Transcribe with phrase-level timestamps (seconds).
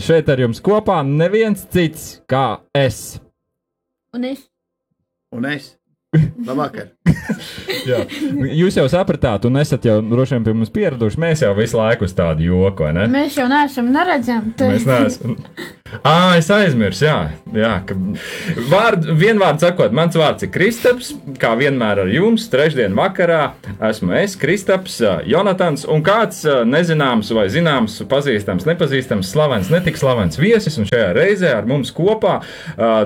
[0.00, 3.20] šeit ar jums kopā neviens cits kā es.
[4.16, 4.46] Un es.
[5.32, 5.72] Un es.
[6.44, 6.90] Labvakar.
[7.88, 8.02] Jā.
[8.52, 11.20] Jūs jau sapratāt, un esat jau droši vien pie mums pieraduši.
[11.22, 13.06] Mēs jau visu laiku uz tādu joku, vai ne?
[13.10, 14.52] Mēs jau neesam neredzami.
[14.60, 15.38] Mēs neesam.
[16.00, 17.16] Ah, es aizmirsu, jā.
[17.52, 17.96] jā ka...
[18.70, 21.12] Vārd, vienvārds sakot, mans vārds ir Kristaps.
[21.40, 23.42] Kā vienmēr ar jums, trešdien vakarā
[23.90, 30.78] esmu es, Kristaps, Jonatans un kāds nezināms vai zināms, pazīstams, nepazīstams, slavens, netik slavens viesis.
[30.80, 32.40] Un šajā reizē ar mums kopā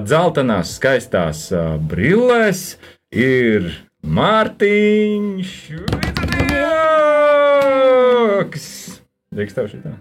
[0.07, 1.49] dzeltenās, skaistās
[1.91, 2.69] brillēs
[3.11, 3.73] ir
[4.07, 5.57] Mārtiņš
[8.47, 8.67] Vidņoks.
[9.35, 9.93] Drīkst tev šitā?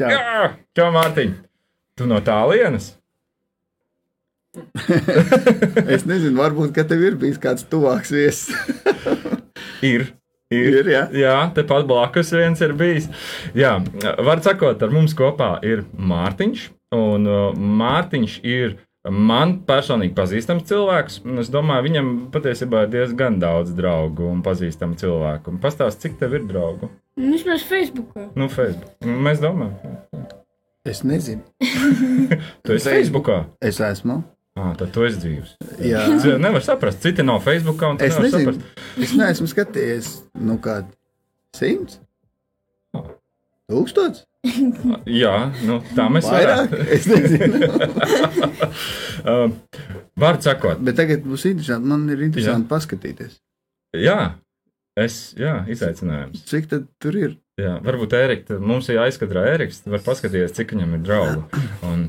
[0.00, 0.10] Jā.
[0.14, 1.36] Jā, čau Mārtiņ.
[1.98, 2.94] Tu no tālienes?
[5.94, 8.50] es nezinu, varbūt, ka tev ir bijis kāds tuvāks viesis.
[9.92, 10.08] Ir.
[10.50, 11.04] Ir, jā.
[11.14, 13.04] jā, tepat blakus viens ir bijis.
[13.54, 13.76] Jā,
[14.26, 16.64] var sakot, ar mums kopā ir Mārtiņš,
[16.96, 18.74] un uh, Mārtiņš ir
[19.08, 21.20] man personīgi pazīstams cilvēks.
[21.24, 25.54] un Es domāju, viņam patiesībā ir diezgan daudz draugu un pazīstamu cilvēku.
[25.62, 26.90] Pastāst, cik tev ir draugu?
[27.16, 28.28] Vismaz Facebookā.
[28.36, 28.92] Nu, Facebook.
[29.04, 29.96] Mēs domājam,
[30.84, 31.42] Es nezinu.
[32.64, 33.42] tu esi Facebookā.
[33.60, 34.22] Es esmu.
[34.56, 35.50] Ah, tad tu esi dzīves.
[35.84, 36.06] Jā.
[36.40, 37.92] Nevar saprast, citi nav Facebookā.
[38.00, 38.54] Es nezinu.
[38.54, 38.80] saprast.
[39.04, 40.08] Es neesmu skatījies,
[40.40, 40.88] nu, kādu
[41.56, 42.00] simts.
[43.70, 44.24] Tūkstots?
[45.20, 45.34] Jā,
[45.68, 46.76] nu, tā mēs Vairāk?
[46.96, 47.66] Es nezinu.
[49.20, 49.50] Um,
[50.16, 51.88] Vārds sakot, Bet tagad būs interesanti.
[51.90, 52.70] Man ir interesanti jā.
[52.70, 53.34] paskatīties.
[54.00, 54.16] jā,
[54.96, 56.40] es, jā, izaicinājums.
[56.48, 57.34] Cik tad tur ir?
[57.60, 61.60] Jā, varbūt Ērika, mums ir jāizskatās Ēriks, var paskatīties, cik viņam ir draugu.
[61.84, 62.06] Un,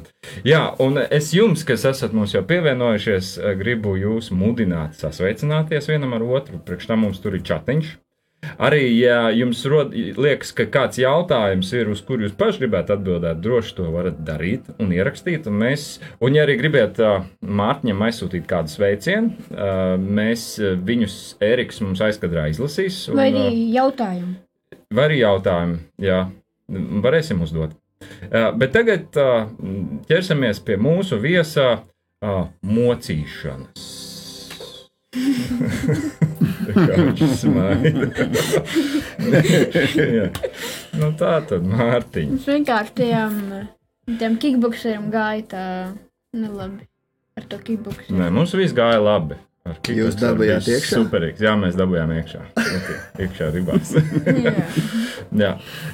[0.48, 6.24] jā, un es jums, kas esat mums jau pievienojušies, gribu jūs mudināt, sasveicināties vienam ar
[6.40, 6.62] otru.
[6.64, 7.92] Priekš tam mums tur ir chatiņš.
[8.42, 13.42] Arī, ja jums rod, liekas, ka kāds jautājums ir, uz kuru jūs paši gribētu atbildēt,
[13.42, 15.46] droši to varat darīt un ierakstīt.
[15.50, 21.18] Un, mēs, un ja arī gribat uh, Mārtiņam aizsūtīt kādu sveicienu, uh, mēs uh, viņus
[21.46, 23.04] Ēriks mums aizkadrā izlasīs.
[23.12, 23.46] Un, Vai arī
[23.76, 24.34] jautājumu?
[24.92, 26.20] Vai arī jautājumi, jā,
[27.06, 27.78] varēsim uzdot.
[28.32, 29.14] Bet tagad
[30.10, 31.68] ķersimies pie mūsu viesā
[32.66, 33.86] mocīšanas.
[41.02, 42.34] Nu, tā tad, Mārtiņ.
[42.36, 43.38] Es vienkārši tiem,
[44.20, 45.64] tiem kickboxeriem gāju tā
[46.36, 46.84] nelabi.
[47.40, 48.18] Ar to kickboxeru.
[48.20, 49.40] Nē, mums viss gāja labi.
[49.62, 50.98] Ar Jūs dabūjāt iekšā?
[50.98, 51.42] Superīgs.
[51.46, 52.40] Jā, mēs dabūjām iekšā.
[53.22, 53.92] Iekšā ribās.
[55.44, 55.52] Jā.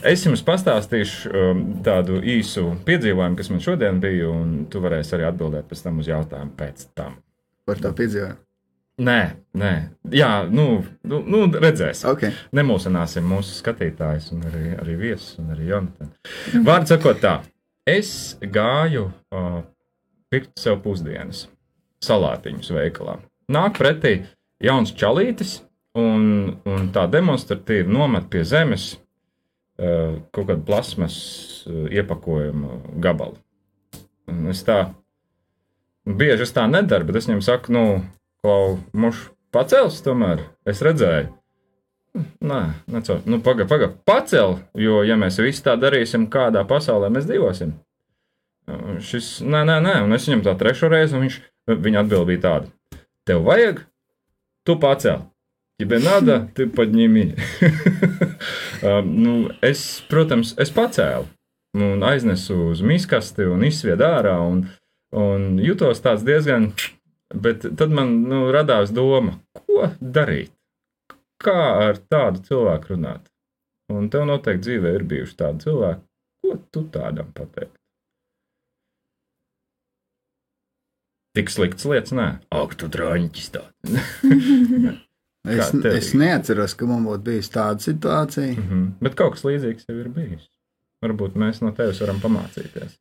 [0.07, 5.27] Es jums pastāstīšu um, tādu īsu piedzīvojumu, kas man šodien bija, un tu varēsi arī
[5.27, 7.19] atbildēt pēc tam uz jautājumu pēc tam.
[7.67, 8.39] Par to piedzīvojumu.
[8.97, 9.19] Nē,
[9.53, 9.71] nē,
[10.09, 12.09] jā, nu, nu, nu redzēsim.
[12.15, 12.33] Okay.
[12.57, 16.63] Nemulsināsim mūsu skatītājus, un arī, arī viesus, un arī Jonatanu.
[16.65, 17.35] Vārds sakot, tā,
[17.85, 18.09] es
[18.41, 19.59] gāju uh,
[20.33, 21.45] pirkt sev pusdienas,
[22.07, 23.19] salātiņus veikalā.
[23.53, 24.15] Nāk pretī
[24.65, 25.59] jauns čalītis,
[25.97, 31.17] un, un tā demonstratīvi nomet pie zemes uh, kaut kādu plasmas
[31.69, 33.37] uh, iepakojumu gabalu.
[34.33, 34.87] Un es tā
[36.07, 37.85] bieži es tā nedaru, bet es viņam saku, nu,
[38.46, 40.44] klau, muš pacels tomēr.
[40.68, 41.30] Es redzēju.
[42.44, 42.60] Nē,
[42.92, 43.24] necot.
[43.24, 47.72] Nu, pagaidi, pagaidi, pacel, jo, ja mēs visi tā darīsim, kādā pasaulē mēs dzīvosim.
[48.72, 51.38] Un Šis, nē, nē, nē, un es viņam tā trešo reizi, un viņš,
[51.72, 52.72] viņa atbild bija tāda:
[53.26, 53.84] Tev vajag,
[54.66, 55.24] tu pacel.
[55.78, 57.34] Тебе надо, ты подними.
[58.82, 61.26] um, nu, es, protams, es pacēlu
[61.74, 64.36] un aiznesu uz miskasti un izsviedu ārā.
[64.46, 64.66] Un,
[65.10, 66.70] un jutos tāds diezgan,
[67.33, 70.53] bet tad man nu, radās doma, ko darīt?
[71.43, 71.57] Kā
[71.87, 73.27] ar tādu cilvēku runāt?
[73.93, 76.01] Un tev noteikti dzīvē ir bijuši tādi cilvēki,
[76.43, 77.75] ko tu tādam pateikt?
[81.37, 82.27] Tik slikts lietas, nē,
[82.57, 85.03] ak, tu drāņķis tāds.
[85.47, 88.51] Es, es neatceros, ka man būtu bijusi tāda situācija.
[88.51, 88.87] Mm -hmm.
[88.99, 90.49] Bet kaut kas līdzīgs jau ir bijis.
[91.05, 92.97] Varbūt mēs no tevis varam pamācīties.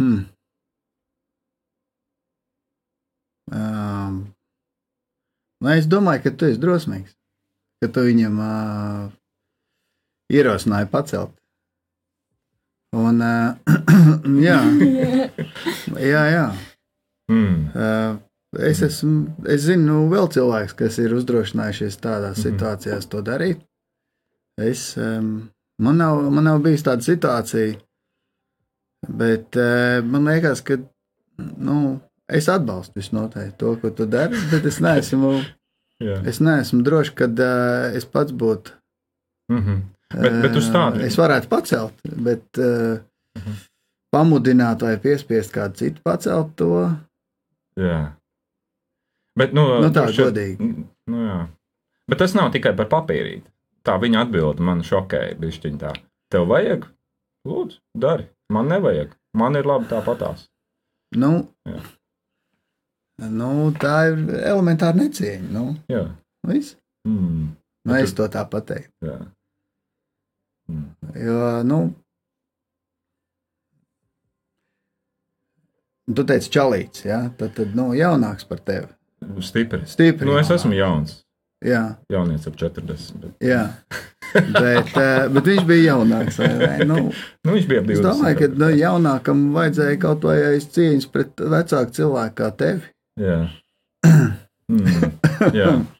[0.00, 0.24] Hmm.
[3.52, 4.16] Um,
[5.62, 7.14] nu, es domāju, ka tu esi drosmīgs.
[7.82, 9.08] Ka tu viņam uh,
[10.32, 11.32] ierosināji pacelt.
[12.96, 13.54] Un, uh,
[14.46, 14.58] jā,
[16.00, 16.46] jā, jā.
[17.30, 17.56] Mm.
[17.74, 18.18] Uh,
[18.66, 22.44] es, esmu, es zinu, nu, vēl cilvēks, kas ir uzdrošinājušies tādās Mhm.
[22.48, 23.62] situācijās to darīt.
[24.58, 25.50] Es, um,
[25.82, 27.76] man, nav, man nav bijusi tāda situācija,
[29.08, 30.78] bet uh, man liekas, ka
[31.38, 35.34] nu, es atbalstu visnotaļ to, ko tu dari, bet es neesmu,
[36.30, 38.74] es neesmu drošs, ka uh, es pats būtu
[39.48, 39.80] Mm -hmm.
[40.22, 42.98] Bet, bet uz tādu Es varētu pacelt, bet uh,
[44.14, 46.90] pamudināt vai piespiest kādu citu pacelt to.
[47.76, 48.12] Jā.
[49.38, 50.84] Bet, nu, Nu, tā, šeit- godīgi.
[51.06, 51.46] Nu, jā.
[52.08, 53.50] Bet tas nav tikai par papīrīti.
[53.84, 55.36] Tā viņa atbilde man šokēja.
[55.38, 55.92] bišķiņ Tā.
[56.30, 56.86] Tev vajag?
[57.46, 58.26] Lūdzu, dari.
[58.52, 59.14] Man nevajag.
[59.36, 60.46] Man ir labi tāpatās.
[61.16, 61.32] Nu,
[61.66, 61.80] Jā.
[63.30, 63.50] nu,
[63.80, 65.50] tā ir elementāra necieņa.
[65.54, 66.06] Nu, Jā.
[66.46, 66.76] viss.
[67.06, 67.52] Mm.
[67.86, 68.90] nu, es to tā pateiktu.
[69.06, 69.18] Jā.
[70.70, 70.88] Mm.
[71.22, 71.78] Jo, nu,
[76.10, 77.20] tu teici, čalīts, ja?
[77.38, 78.90] tad, tad nu, jaunāks par tevi.
[79.42, 79.86] Stipri.
[79.90, 80.26] Stipri.
[80.28, 81.20] Nu, es esmu jauns.
[81.64, 83.16] Jā, Jaunietis ap 40.
[83.22, 83.38] Bet...
[83.40, 83.62] jā.
[84.56, 86.40] bet, eh, bet viņš bija jaunāks.
[86.86, 87.00] Nu,
[87.46, 87.92] Nu, viņš bija ap 20.
[87.92, 92.90] es domāju, ka nu, jaunākam vajadzēja kaut vai aiz cieņas pret vecāku cilvēku kā tevi.
[93.20, 93.44] Jā.
[94.66, 95.12] Mm.
[95.54, 95.68] Jā.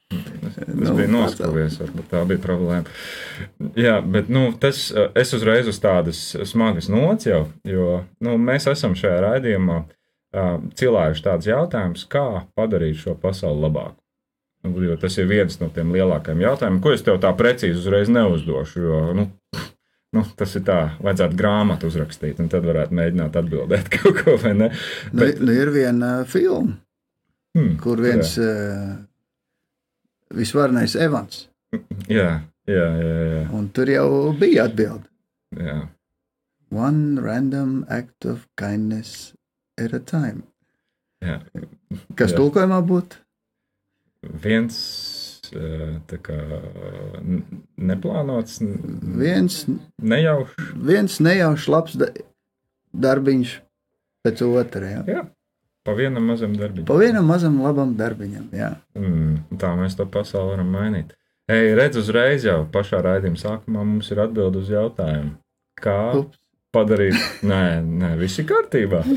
[0.47, 2.91] Es Nu, biju noskūries, varbūt tā bija problēma.
[3.79, 8.69] Jā, bet nu, tas, eh, es uzreiz uz tādas smagas nots jau, jo nu, mēs
[8.71, 12.27] esam šajā raidījumā uh, cilājuši tādus jautājumus, kā
[12.59, 13.99] padarīt šo pasauli labāku.
[14.67, 18.09] Nu, Jo tas ir viens no tiem lielākajiem jautājumiem, ko es tev tā precīzi uzreiz
[18.13, 18.83] neuzdošu.
[18.83, 19.27] Jo, nu,
[20.17, 24.55] nu, tas ir tā, vajadzētu grāmatu uzrakstīt, un tad varētu mēģināt atbildēt kaut ko, vai
[24.59, 24.71] ne?
[25.13, 26.79] Nu, Bet- nu, ir viena filma,
[27.57, 28.97] Hmm, kur viens uh,
[30.37, 31.47] visvarenais Evans,
[32.09, 33.13] Jā, jā, jā.
[33.33, 34.09] jā, un tur jau
[34.39, 35.07] bija atbilde.
[35.57, 35.87] jā.
[36.75, 39.33] One random act of kindness
[39.79, 40.43] at a time.
[41.23, 41.39] jā.
[42.19, 42.41] Kas Jā.
[42.43, 43.21] tulkojumā būtu?
[44.43, 44.79] Viens
[46.27, 46.37] kā
[47.79, 48.59] neplānots,
[49.17, 49.61] Viens,
[50.03, 50.57] nejaušs.
[50.75, 52.09] viens nejaušs labs da
[52.97, 53.53] darbiņš
[54.27, 54.89] pēc otra.
[54.91, 55.03] Ja?
[55.07, 55.23] Jā,
[55.87, 56.85] pa vienam mazam darbam.
[56.89, 58.49] Pa vienam mazam labam darbiņam.
[58.57, 58.73] Jā.
[58.99, 61.15] Mm, tā mēs to pasauli varam mainīt.
[61.47, 65.37] Ej, redz, uzreiz jau pašā raidījuma sākumā mums ir atbild uz jautājumu.
[65.79, 66.41] Kā Ups.
[66.77, 67.17] Padarīt?
[67.49, 69.05] Nē, nē, viss ir kārtībā.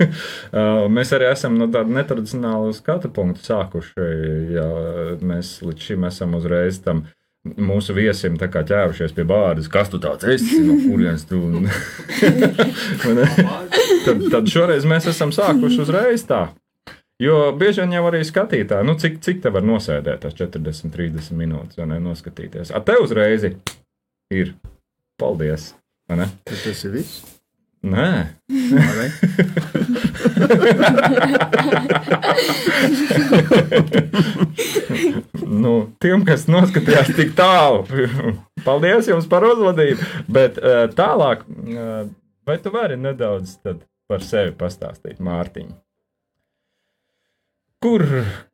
[0.00, 4.06] Uh, mēs arī esam no tāda netradicionāla skatu punkta sākuši.
[4.54, 4.64] Ja
[5.20, 7.04] mēs līdz šim esam uzreiz tam
[7.44, 11.38] mūsu viesim tā kā ķērušies pie bāras, kas tu tāds esi, no kurienes tu.
[11.52, 11.70] Ne?
[14.06, 16.46] tad, tad šoreiz mēs esam sākuši uzreiz tā.
[17.20, 21.36] Jo bieži vien jau arī skatītāji, nu, cik, cik te var nosēdēt tās 40, 30
[21.36, 22.72] minūtes, vai ne, noskatīties.
[22.72, 24.54] Ar te uzreiz ir.
[25.20, 25.74] Paldies!
[26.10, 27.20] Tad tas ir viss.
[27.80, 29.06] Nē, Labi.
[35.62, 35.72] nu,
[36.02, 37.86] tiem, kas noskatījās tik tālu,
[38.66, 40.00] paldies jums par uzvedību.
[40.28, 42.04] Bet uh, tālāk, uh,
[42.44, 43.80] vai tu vari nedaudz tad
[44.10, 45.72] par sevi pastāstīt, Mārtiņ?
[47.80, 48.04] Kur,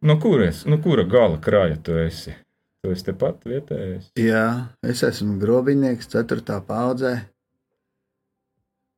[0.07, 2.31] no kuras, no kura gala kraja tu esi?
[2.79, 4.13] Tu esi tepat vietējais.
[4.23, 6.63] Jā, es esmu grobinieks, 4.
[6.69, 7.17] paudzē.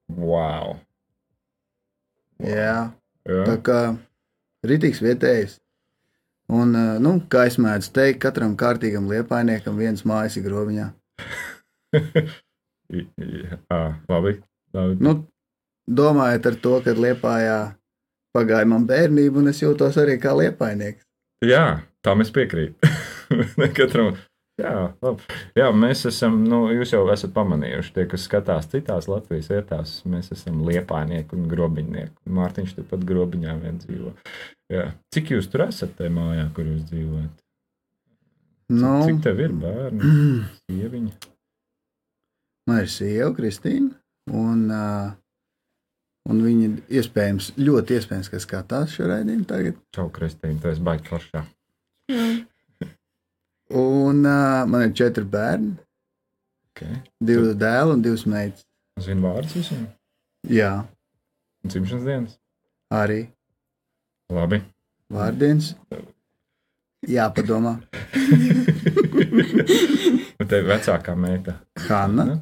[0.09, 0.79] Wow!
[2.39, 2.93] Jā,
[3.29, 3.79] Jā, tā kā
[4.67, 5.59] rītīgs vietējais.
[6.49, 10.87] Un, eh, nu, kā es mēdzu teikt, katram kārtīgam liepainiekam viens mājas ir grobiņā.
[12.89, 13.59] Jā
[14.09, 14.39] labi.
[14.73, 14.97] labi.
[15.05, 15.15] Nu,
[15.89, 17.59] domājot ar to, ka Liepājā
[18.37, 21.05] pagāja man bērnība, un es jūtos arī kā liepainieks.
[21.45, 22.97] Jā, tā mēs piekrītam.
[23.77, 24.17] Katram.
[24.59, 25.23] Jā, labi.
[25.55, 30.33] Jā, mēs esam, nu, jūs jau esat pamanījuši, tie, kas skatās citās Latvijas vietās, mēs
[30.35, 32.17] esam liepainieki un grobiņnieki.
[32.35, 34.15] Mārtiņš tepat grobiņā vien dzīvo.
[34.75, 34.89] Jā.
[35.15, 37.37] Cik jūs tur esat tajā mājā, kur jūs dzīvojat?
[37.39, 40.11] Cik, Nu, cik tev ir bērni?
[40.67, 41.15] Sieviņa?
[42.69, 43.95] Man ir sieva, Kristīna,
[44.35, 45.15] un, uh,
[46.29, 49.79] un viņa iespējams, ļoti iespējams, ka skatās šo raidījumu tagad.
[49.95, 51.47] Čau, Kristīna, tu esi baigi foršā.
[53.71, 55.77] Un uh, man ir četri bērni,
[56.79, 57.01] Okay.
[57.19, 58.63] divi dēli un divas meitas.
[59.03, 59.89] Zinu vārdus visiem?
[60.47, 60.85] Jā,
[61.65, 62.37] Un Dzimšanas dienas?
[62.95, 63.17] arī
[64.31, 64.61] Labi.
[65.11, 65.73] vārdienas.
[67.03, 67.73] Jā, padomā.
[70.39, 71.57] Un tev ir vecākā meita?
[71.89, 72.39] Hanna?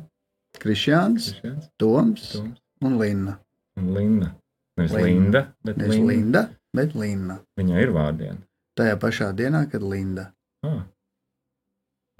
[0.60, 3.38] Krišjāns, Kristians, Toms Toms un Linda.
[3.76, 4.28] un Linda.
[4.76, 5.08] Nevis Linda.
[5.08, 6.12] Linda, bet Nevis Linda.
[6.12, 6.42] Linda,
[6.76, 7.38] bet Linda.
[7.60, 8.40] Viņai ir vārdiena.
[8.76, 10.26] Tajā pašā dienā, kad Linda.
[10.64, 10.82] Ah,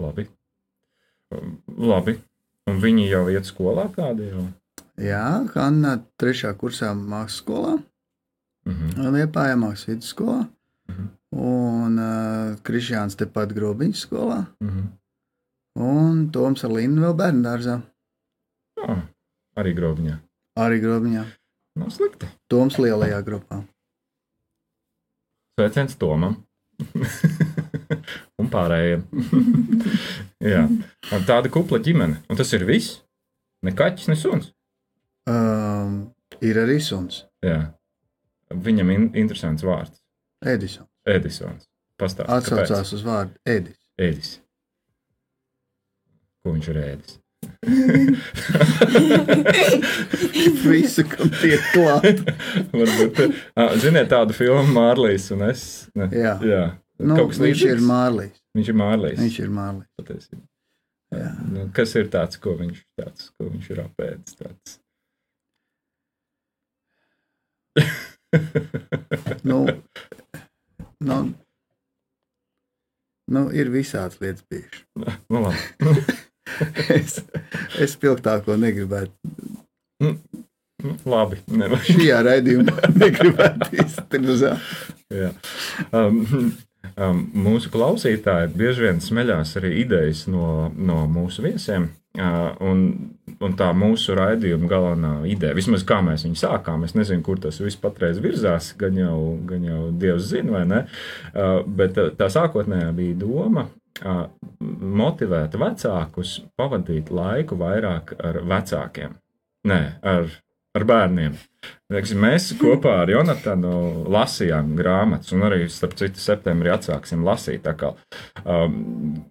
[0.03, 0.27] labi.
[1.33, 2.17] Um, Labi.
[2.67, 4.45] Un viņi jau iet skolā kādi jau?
[4.99, 7.75] Jā, Hanna trešā kursā mākslas skolā,
[8.67, 9.07] Mhm.
[9.15, 10.41] Liepājā mākslas vidusskolā.
[10.91, 11.05] Mhm.
[11.31, 14.41] Un uh, Krišjāns tepat grobiņas skolā.
[14.63, 14.87] Mhm.
[15.79, 17.77] Un Toms ar Lindu vēl bērnu dārzā.
[18.83, 19.03] Ah,
[19.55, 20.17] arī grobiņā.
[20.59, 21.23] Arī grobiņā.
[21.77, 22.27] Nav slikti.
[22.49, 23.61] Toms lielajā grupā.
[25.57, 26.43] Sveiciens Tomam.
[28.41, 29.01] un pārējiem.
[30.53, 32.15] Jā, un tāda kupla ģimene.
[32.29, 32.87] Un tas ir viss.
[33.65, 34.45] Ne kaķis, ne suns.
[35.27, 35.91] Um,
[36.45, 37.61] ir arī suns, Jā.
[38.47, 39.97] Viņam ir interesants vārds.
[40.45, 40.87] Edisons.
[41.09, 41.65] Edisons.
[41.99, 43.75] Pastāstiet, Atsaucās uz vārdu Edis.
[43.97, 44.35] Ēdis.
[46.45, 47.17] Ko viņš ir ēdis?
[50.67, 52.17] Visu, kam tiek klāt.
[52.77, 53.13] Varbūt,
[53.81, 55.61] ziniet, tādu filmu Mārlīs un es.
[55.97, 56.05] Ne?
[56.13, 56.37] Jā.
[56.45, 56.63] Jā.
[56.97, 57.87] Nu, viņš ir līdzīgs?
[57.87, 58.43] Mārlīs.
[58.57, 59.19] Viņš ir Mārlīs.
[59.21, 59.89] Viņš ir Mārlīs.
[59.99, 60.45] patiesībā.
[61.53, 64.37] Nu, kas ir tāds, ko viņš, tāds, ko viņš ir apēdis?
[64.41, 64.79] Tāds?
[69.47, 69.59] Nu,
[71.07, 71.17] nu,
[73.31, 74.85] nu, ir visādas lietas bijušas.
[75.31, 75.57] nu, labi.
[76.87, 77.17] Es,
[77.75, 79.11] es spilgtāko negribētu.
[79.99, 80.13] Nu,
[81.05, 81.41] labi.
[81.51, 81.81] Nevar.
[81.83, 85.49] Šajā raidījumā negribētu izturēt.
[85.91, 86.23] Um,
[86.97, 91.91] mūsu klausītāji bieži vien smeļās arī idejas no, no mūsu viesiem.
[92.17, 92.79] Un,
[93.45, 97.59] un tā mūsu raidījuma galvenā ideja, vismaz kā mēs viņu sākām, es nezinu, kur tas
[97.61, 100.79] viss patreiz virzās, gan jau, gan jau Dievs zina, vai ne.
[101.77, 103.67] Bet tā sākotnējā bija doma
[104.97, 109.15] motivēt vecākus pavadīt laiku vairāk ar vecākiem.
[109.67, 110.33] Nē, ar,
[110.77, 111.37] ar bērniem.
[111.87, 113.71] Teiksim, mēs kopā ar Jonatanu
[114.11, 117.63] lasījām grāmatas, un arī, starp citu, septembrī atsāksim lasīt.
[118.43, 119.21] um,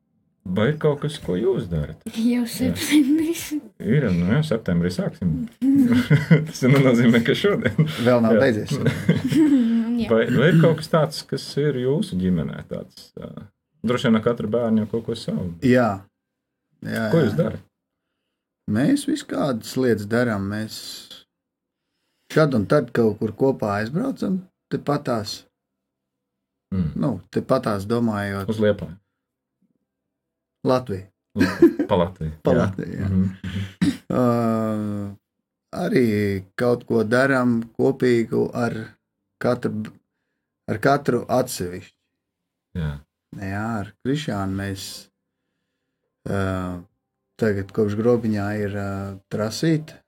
[0.57, 2.01] vai ir kaut kas, ko jūs darat?
[2.17, 3.51] Jau septembris.
[3.77, 5.35] Ir, nu jā, septembrī sāksim.
[6.49, 7.77] Tas nenozīmē, ka šodien.
[8.07, 8.73] Vēl nav beidzies.
[9.97, 12.67] Vai, vai ir kaut kas tāds, kas ir jūsu ģimenē?
[12.69, 13.47] Tāds, uh,
[13.81, 15.47] droši vien ar katru bērnu jau kaut ko savu.
[15.65, 15.87] Jā.
[16.85, 17.25] Jā, Ko jā.
[17.25, 17.63] jūs darat?
[18.77, 20.51] Mēs visu kādas lietas darām.
[20.53, 20.77] Mēs
[22.33, 24.41] šad un tad kaut kur kopā aizbraucam.
[24.73, 25.43] Tepatās,
[26.75, 26.89] Mm.
[26.99, 28.97] nu, tepatās domājot, Uz Liepāju.
[30.67, 31.07] Latviju.
[31.87, 32.33] Pa Latviju.
[32.45, 32.59] Pa Jā.
[32.59, 33.07] Latviju, jā.
[33.07, 33.29] Mhm.
[34.11, 35.15] Uh,
[35.77, 36.07] arī
[36.59, 38.75] kaut ko darām kopīgu ar
[39.43, 39.93] katru,
[40.71, 41.95] ar katru atsevišķi.
[42.81, 42.91] Jā.
[43.37, 44.85] Jā, ar Krišānu mēs
[46.31, 46.81] uh,
[47.39, 50.01] tagad kopš grobiņā ir uh, trasīta,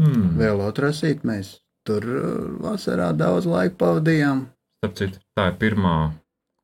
[0.00, 0.34] Mm.
[0.40, 1.22] vēl otrasīt.
[1.28, 2.24] Mēs tur uh,
[2.64, 4.46] vasarā daudz laika pavadījām.
[4.80, 5.94] Starp citu, tā ir pirmā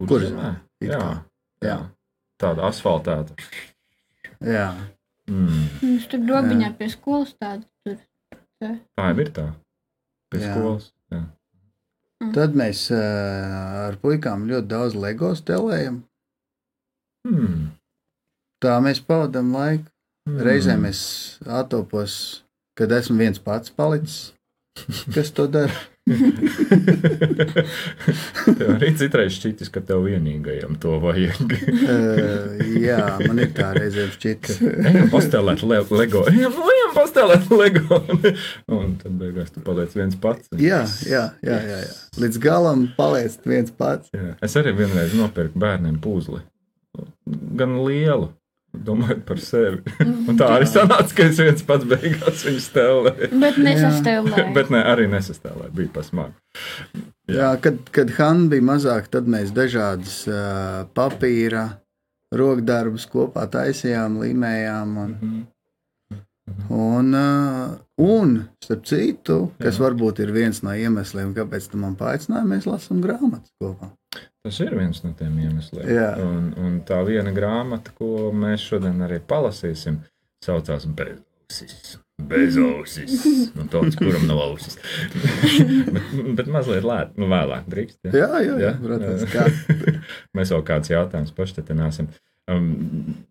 [0.00, 1.14] Kurzemē, Jā, jā.
[1.64, 1.78] Jā.
[2.40, 3.36] Tāda asfaltēta.
[4.44, 4.68] Jā,
[5.26, 5.62] Mm.
[5.82, 7.96] Mums tur grobiņā pie skolas tāda tur.
[8.62, 9.46] Tā jau ir tā.
[10.30, 10.52] Pēc Jā.
[10.54, 10.92] skolas.
[11.10, 11.22] Jā.
[12.36, 15.98] tad mēs uh, ar puikām ļoti daudz LEGO stelējam.
[17.26, 17.72] Mm.
[18.62, 19.90] Tā mēs pavadām laiku.
[20.26, 20.38] Mm.
[20.46, 21.00] Reizēm es
[21.46, 22.14] atopos,
[22.76, 24.32] kad esmu viens pats palicis.
[25.14, 25.72] Kas to dara?
[28.46, 31.50] tev arī citreiz šķitis, ka tev vienīgajam to vajag.
[31.50, 34.52] Uh, jā, man ir tā reizēm šķiet.
[34.92, 36.22] Ejam pastelēt le Lego.
[36.30, 37.98] Ejam, ejam pastelēt Lego.
[38.70, 40.46] Un tad beigās tu paliec viens pats.
[40.54, 41.92] Jā, jā, jā, jā, jā.
[42.22, 44.12] Līdz galam paliec viens pats.
[44.14, 44.36] Jā.
[44.46, 46.44] Es arī vienreiz nopirku bērniem puzli.
[47.26, 48.30] Gan lielu.
[48.86, 49.80] Domājot par sevi.
[50.04, 53.30] Un tā arī sanāca, ka es viens pats beigās viņu stelēju.
[53.42, 54.46] Bet nesastāvlēja.
[54.56, 55.72] Bet ne, arī nesastāvēju.
[55.76, 56.36] Bija pasmāk.
[57.32, 61.66] Jā, kad, kad Hanna bija mazāka, tad mēs dažādas uh, papīra
[62.36, 64.96] rokdarbus kopā taisījām, līmējām.
[65.02, 65.18] Un,
[66.70, 69.86] un, uh, un starp citu, kas Jā.
[69.88, 73.90] varbūt ir viens no iemesliem, kāpēc tu man paaicināji, mēs lasām grāmatas kopā.
[74.46, 75.86] Tas ir viens no tiem iemesliem.
[75.90, 76.10] Jā.
[76.22, 79.96] Un, un tā viena grāmata, ko mēs šodien arī palasīsim,
[80.44, 81.96] saucās Bezausis.
[82.30, 83.16] Bezausis.
[83.56, 84.78] Nu, tāds, kuram nav ausis.
[85.96, 87.98] bet, bet mazliet lēt, nu, vēlāk drīkst.
[88.06, 88.14] Ja?
[88.22, 89.26] Jā, jā, jā protams.
[89.34, 89.48] Kā,
[90.38, 92.08] Mēs vēl kāds jautājums paštetināsim.
[92.46, 92.70] Um,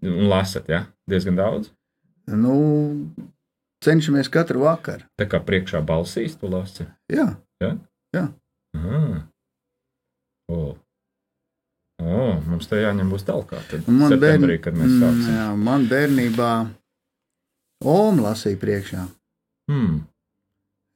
[0.03, 0.83] lasat, ja?
[1.07, 1.71] Diezgan daudz.
[2.27, 2.55] nu,
[3.87, 5.07] cenšamies katru vakaru.
[5.15, 6.89] Tā kā priekšā balsīs, tu lasi.
[7.11, 7.29] Jā,
[8.75, 9.05] Aha.
[10.51, 10.75] O.
[12.03, 13.53] O, mums te jāņem būs tālāk.
[13.87, 15.35] Un man septembrī, bērn- kad mēs Mm, sāksim.
[15.35, 16.49] jā, man bērnībā
[17.85, 19.07] Oma lasīja priekšā.
[19.69, 20.07] Hmm.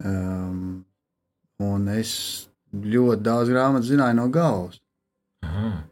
[0.04, 0.86] Um,
[1.60, 4.80] un es ļoti daudz grāmatu zināju no galvas.
[5.44, 5.84] Aha.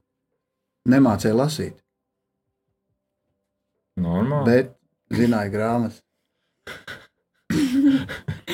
[0.87, 1.73] Nemācīju lasīt,
[3.99, 4.45] Normāli.
[4.45, 4.77] bet
[5.11, 6.01] zināju grāmatas.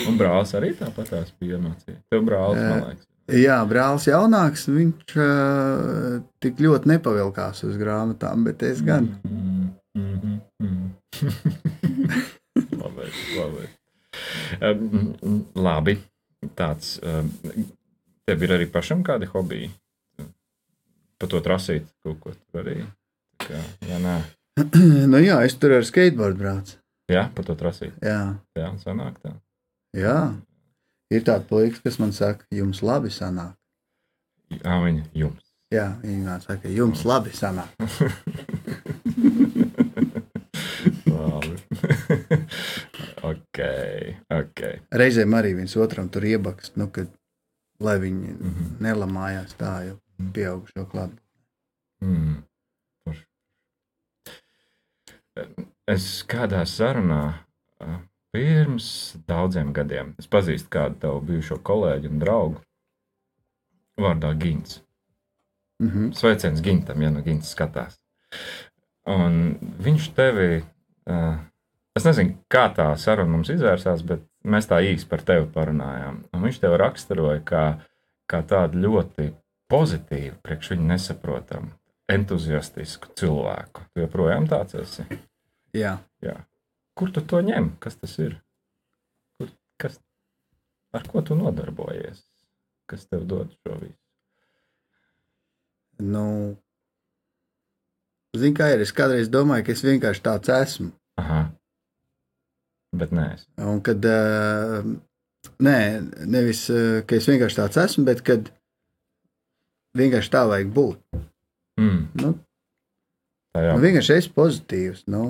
[0.08, 2.02] Un brālis arī tāpat tās bija iemācīts.
[2.12, 3.08] Tev brālis, man liekas.
[3.32, 9.08] Jā, brālis jaunāks, viņš uh, tik ļoti nepavilkās uz grāmatām, bet es gan.
[9.24, 10.90] Mm, mm, mm.
[12.82, 13.70] labi, labi.
[14.60, 15.96] Um, labi.
[16.60, 16.98] Tāds.
[17.00, 17.32] Um,
[18.28, 19.72] tev ir arī pašam kādi hobiji?
[21.24, 22.82] pa to trasīt kaut ko tur arī.
[23.40, 23.56] Kā,
[23.88, 24.18] ja nē,
[25.12, 26.76] nu jā, es tur ar skateboardu braucu.
[27.08, 27.96] jā, pa to trasīt.
[28.04, 29.32] Jā, Jā, sanāk tā.
[29.96, 30.18] jā.
[31.14, 33.54] Ir tāda puika, kas man saka, jums labi sanāk.
[34.54, 35.44] Jā, viņa jums.
[35.74, 37.70] Jā, viņi man saka, jums labi sanāk.
[41.08, 41.58] Labi.
[43.32, 43.60] ok,
[44.40, 44.62] ok.
[45.02, 47.12] Reizēm arī viens otram tur iebakst, nu, kad,
[47.84, 48.70] lai viņi Mhm.
[48.86, 49.98] nelamājās tā jau
[50.34, 51.14] pieaugušo klāt.
[52.04, 52.44] Mm.
[53.06, 53.26] Forši.
[55.88, 57.22] Es kādā sarunā
[58.34, 58.88] pirms
[59.30, 62.62] daudziem gadiem es pazīstu kādu tavu bijušo kolēģi un draugu
[64.00, 64.82] vārdā Gins.
[65.82, 66.12] Mm -hmm.
[66.14, 68.00] Sveiciens Gintam, ja nu Gins skatās.
[69.06, 70.64] Un viņš tevi,
[71.10, 71.38] ā,
[71.96, 76.24] es nezinu, kā tā saruna mums izvērsās, bet mēs tā īsti par tevi parunājām.
[76.34, 77.80] Un viņš tevi raksturoja kā,
[78.28, 79.34] kā tādu ļoti
[79.68, 81.70] pozitīvu, priekš viņa nesaprotamu,
[82.10, 83.82] entuziastisku cilvēku.
[83.94, 85.04] Tu joprojām tāds esi.
[85.74, 86.38] Jā, Jā.
[86.98, 87.72] Kur tu to ņem?
[87.82, 88.38] Kas tas ir?
[89.40, 89.50] Kur,
[89.82, 89.98] kas,
[90.94, 92.22] ar ko tu nodarbojies?
[92.90, 93.98] Kas tev dod šo visu?
[96.04, 96.26] nu,
[98.36, 98.82] zini, kā ir.
[98.84, 100.90] Es kādreiz domāju, ka es vienkārši tāds esmu.
[101.22, 101.44] Aha.
[102.98, 103.46] Bet nē, es.
[103.62, 104.84] Un kad, uh,
[105.64, 105.78] nē,
[106.30, 108.50] nevis, uh, ka es vienkārši tāds esmu, bet kad
[109.98, 111.22] vienkārši tā vajag būt.
[111.80, 112.34] Mm, Nu,
[113.62, 115.04] jau nu, vienkārši esi pozitīvs.
[115.14, 115.24] Nu.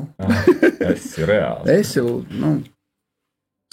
[0.80, 1.68] Es esmu reāls.
[1.80, 2.04] Esi,
[2.40, 2.54] nu,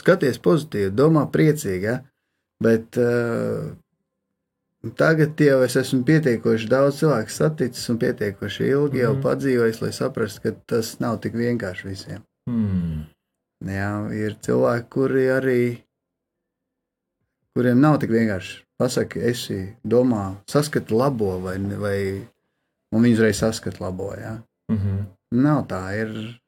[0.01, 1.99] skaties pozitīvi, domā priecīgi, ja?
[2.61, 3.71] bet uh,
[4.97, 9.23] tagad jau es esmu pietiekoši daudz cilvēku saticis un pietiekoši ilgi jau Mhm.
[9.25, 12.23] padzīvojis, lai saprastu, ka tas nav tik vienkārši visiem.
[12.51, 13.07] Mm,
[13.61, 15.63] Jā, ir cilvēki, kuri arī,
[17.57, 21.99] kuriem nav tik vienkārši pasaki, esi domā, saskati labo vai, vai
[22.95, 24.41] un viņi uzreiz saskata labo, jā.
[24.73, 25.07] mm -hmm.
[25.31, 26.41] Nav tā, ir.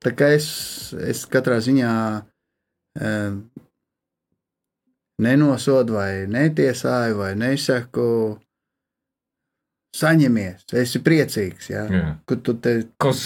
[0.00, 2.22] Tā kā es, es katrā ziņā
[3.00, 3.50] um,
[5.18, 8.38] nenosodu, vai netiesāju, vai nesaku,
[9.96, 11.70] saņemies, esi priecīgs.
[11.70, 11.84] Ja?
[11.92, 12.16] Jā.
[12.26, 12.74] Kur tu te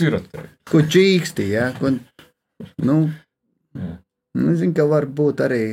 [0.01, 0.49] ir ar tevi?
[0.71, 1.73] kur čīksti, ja?
[1.79, 1.99] Kur,
[2.79, 2.97] nu,
[3.75, 3.97] Jā.
[4.35, 5.65] nu, zinu, ka var būt arī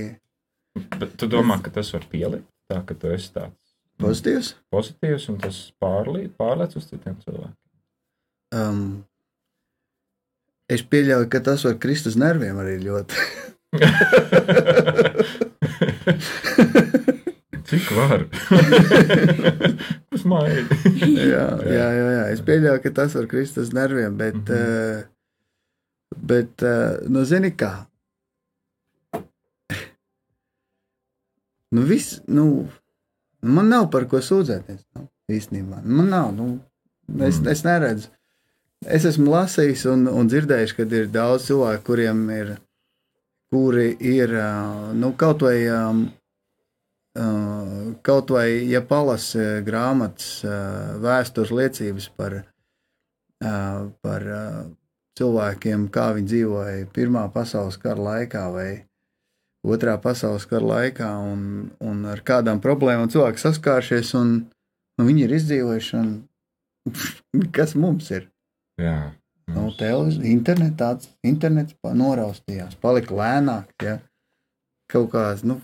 [0.78, 3.57] Bet tu domā, ka tas var pielikt tā, ka tu esi tāds
[4.02, 4.48] pozitīvs.
[4.74, 7.64] pozitīvs un tas pārlī, pārlec uz citiem cilvēkiem.
[8.58, 8.82] Um,
[10.72, 13.14] es pieļauju, ka tas var krist uz nerviem arī ļoti.
[17.68, 18.22] Cik var?
[21.04, 22.24] Jā, jā, jā, jā.
[22.32, 24.48] Es pieļauju, ka tas var krist uz nerviem, bet, mm.
[24.48, 25.04] -hmm.
[25.04, 25.08] uh,
[26.32, 27.74] bet uh, nu, zini kā.
[31.76, 32.68] Nu, viss, nu,
[33.42, 34.84] man nav par ko sūdzēties.
[34.96, 35.82] Nu, īstenībā.
[35.84, 36.32] Man nav.
[36.36, 36.60] Nu,
[37.20, 37.48] es, Mm.
[37.52, 38.10] es neredzu.
[38.86, 42.58] Es esmu lasījis un, un dzirdējis, ka ir daudz cilvēku, kuriem ir,
[43.50, 44.30] kuri ir
[44.94, 45.66] nu, kaut vai,
[48.06, 50.44] kaut vai ja palasa grāmatas,
[51.02, 52.44] vēstures liecības par,
[54.06, 54.28] par
[55.18, 58.70] cilvēkiem, kā viņi dzīvoja Pirmā pasaules kara laikā vai
[59.66, 64.34] Otrā pasaules kara laikā, un, un ar kādām problēmām cilvēki saskāršies, un,
[65.02, 66.02] un viņi ir izdzīvojuši.
[66.02, 66.12] Un,
[67.58, 68.30] kas mums ir?
[68.80, 68.98] Jā.
[69.48, 73.72] Nu, televizors, internets, internets pa- noraustījās, palika lēnāk.
[73.84, 73.98] Ja?
[74.92, 75.58] Kaut kāds, nu,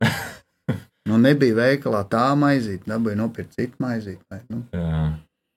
[1.08, 4.22] nu, nebija veikalā tā maizīte, dabūja nopirkt citu maizīti.
[4.30, 5.06] Vai, nu, Jā.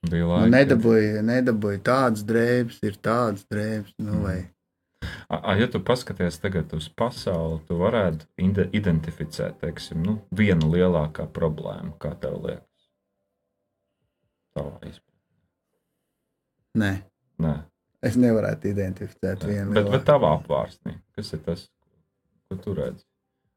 [0.09, 0.51] Bija nu, labi.
[0.53, 3.91] nedabūja, nedabūja tādas drēbes, ir tādas drēbes.
[3.99, 4.37] Nu, vai,
[5.29, 11.27] A, ja tu paskaties tagad uz pasauli, tu varētu ide- identificēt, teiksim, nu, vienu lielākā
[11.29, 12.87] problēmu, kā tev liekas.
[14.57, 15.03] Tavā izpratnē.
[16.81, 16.91] nē,
[17.45, 17.53] Nē,
[18.09, 19.69] es nevarētu identificēt vienu.
[19.73, 20.05] bet, bet lielāko.
[20.09, 21.67] tavā apvārsnī, kas ir tas,
[22.49, 23.05] ko tu redzi?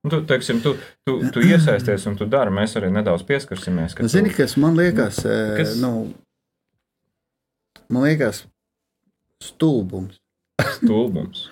[0.05, 0.75] Nu, tu, teiksim, tu,
[1.07, 3.95] tu, tu iesaisties un tu dari, mēs arī nedaudz pieskarsimies.
[3.95, 5.75] ka Nu, tu- Zini, kas man liekas, Kas- kas...
[5.81, 6.13] nu,
[7.89, 8.45] man liekas,
[9.43, 10.21] stulbums.
[10.77, 11.49] stulbums.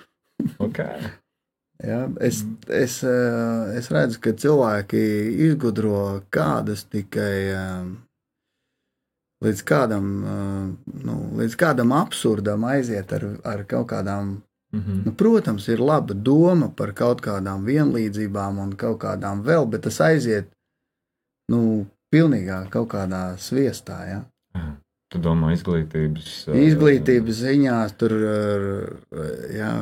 [0.59, 1.11] Okay.
[1.83, 5.01] Ja, es, es, eh, es redzu, ka cilvēki
[5.47, 7.87] izgudro kādas tikai eh,
[9.41, 10.67] līdz kādam, eh,
[11.07, 14.35] nu, līdz kādam absurdam aiziet ar, ar kaut kādām.
[14.71, 15.01] Mhm.
[15.07, 19.97] Nu, protams, ir laba doma par kaut kādām vienlīdzībām un kaut kādām vēl, bet tas
[20.05, 20.53] aiziet
[21.49, 23.97] nu, pilnīgā kaut kādā sviestā.
[24.07, 24.21] Ja?
[24.55, 24.69] Jā.
[25.11, 26.29] Tu domā, izglītības.
[26.55, 28.15] Izglītības ziņās tur
[29.51, 29.73] jā,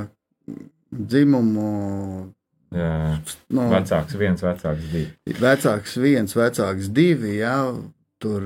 [0.91, 2.33] dzimumu.
[2.69, 3.17] Jā,
[3.49, 5.07] Nu, vecāks viens, vecāks divi.
[5.41, 7.39] Vecāks viens, vecāks divi.
[7.39, 7.55] Jā,
[8.21, 8.45] tur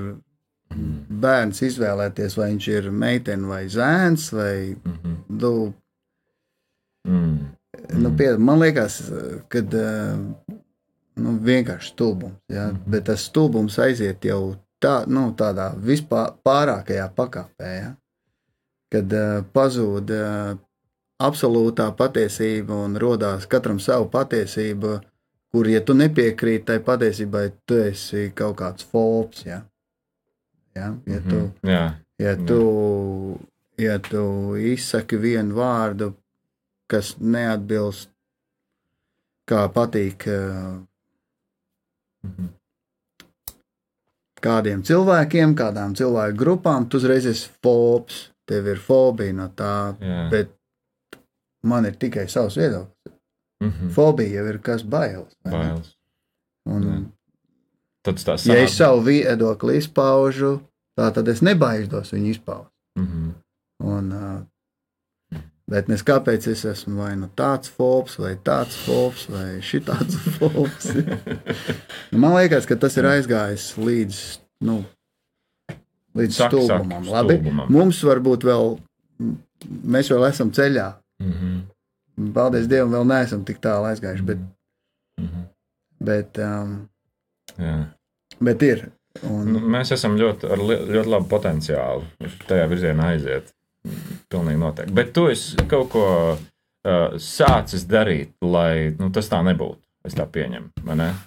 [1.24, 5.14] bērns izvēlēties, vai viņš ir meitene vai zēns, vai Mhm.
[5.28, 5.74] nu,
[7.06, 7.38] Mm.
[8.00, 9.10] nu, pie, man liekas,
[9.48, 9.60] ka
[11.16, 12.40] nu, vienkārši stulbums.
[12.48, 12.70] Ja?
[12.72, 12.90] Mhm.
[12.90, 17.94] Bet tas stulbums aiziet jau tā, nu, tādā vispār pārākajā pakāpē, ja?
[18.90, 20.56] kad uh, pazūd uh,
[21.22, 24.94] absolūtā patiesība un radās katram savu patiesību,
[25.54, 29.44] kur, ja tu nepiekrīti tai patiesībai, tu esi kaut kāds folks.
[29.46, 29.62] Ja?
[30.74, 30.94] Ja?
[31.06, 31.70] Ja tu, Mhm.
[31.70, 31.84] Jā,
[32.18, 33.38] ja tu,
[33.78, 34.24] ja tu
[34.56, 36.14] izsaki vienu vārdu,
[36.90, 38.10] kas neatbilst,
[39.48, 40.80] kā patīk uh,
[42.24, 42.46] Mhm.
[44.40, 50.28] kādiem cilvēkiem, kādām cilvēku grupām, tu uzreiz esi fobs, tev ir fobija no tā, jā.
[50.30, 50.50] bet
[51.64, 53.14] man ir tikai savs viedoklis.
[53.64, 53.90] Mhm.
[53.96, 55.32] Fobija jau ir kas bailes.
[55.48, 55.94] Bailes.
[56.68, 57.02] Un, Jā.
[58.04, 60.58] Tad tas ja es savu viedokli izpaužu,
[60.98, 62.72] tā tad es nebaidos viņu izpaust.
[63.00, 63.30] Mhm.
[63.84, 65.38] Un, uh,
[65.70, 70.90] bet nes kāpēc es esmu vai nu tāds fobs, vai tāds fobs, vai šitāds fobs.
[72.12, 74.20] nu, man liekas, ka tas ir aizgājis līdz,
[74.68, 74.82] nu,
[76.16, 77.08] līdz Saka, saka, stulbumam.
[77.08, 77.72] Labi, stulbumam.
[77.72, 78.76] mums varbūt vēl,
[79.96, 80.90] mēs vēl esam ceļā.
[81.22, 81.60] Mhm.
[82.34, 84.38] Paldies Dievam, vēl neesam tik tālu aizgājuši, bet,
[85.20, 85.46] Mhm.
[86.04, 86.88] bet, um,
[87.58, 87.86] Jā.
[88.40, 88.90] bet ir.
[89.22, 92.02] Un, Nu, mēs esam ļoti, ar ļoti labu potenciālu
[92.48, 93.52] tajā virzienā aiziet.
[94.30, 94.94] Pilnīgi noteikti.
[94.94, 96.04] Bet tu esi kaut ko
[96.84, 99.78] uh, sācis darīt, lai nu, tas tā nebūtu.
[100.04, 100.72] Es tā pieņemu.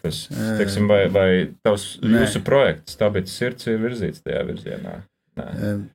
[0.04, 0.28] Tas,
[0.60, 1.30] teiksim, vai, vai
[1.66, 5.00] tavs, jūsu projekts, tāpēc sirds ir virzīts tajā virzienā?
[5.38, 5.88] Nē.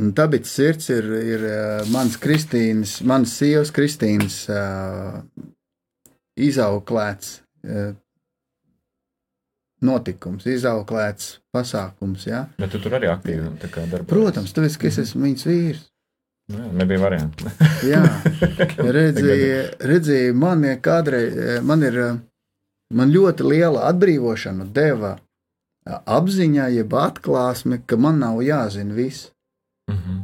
[0.00, 1.44] Un Tāpēc sirds ir, ir
[1.94, 5.20] mans Kristīnas, mans sievas Kristīnas uh,
[6.34, 7.36] izauklēts
[7.68, 7.92] uh,
[9.84, 12.26] notikums, izauklēts pasākums.
[12.28, 12.46] Ja?
[12.58, 14.10] Bet tu tur arī aktīvi kā darbojies.
[14.10, 15.84] Protams, tāpēc, ka es esmu viņas vīrs.
[16.52, 17.50] Nu Jā, nebija variantu.
[17.92, 18.02] Jā,
[18.98, 22.00] redzēju, redzēju man ir kādreiz, man ir,
[22.92, 25.14] man ļoti liela atbrīvošana deva
[25.84, 29.30] apziņā, jeb atklāsme, ka man nav jāzina viss,
[29.90, 30.20] Mhm.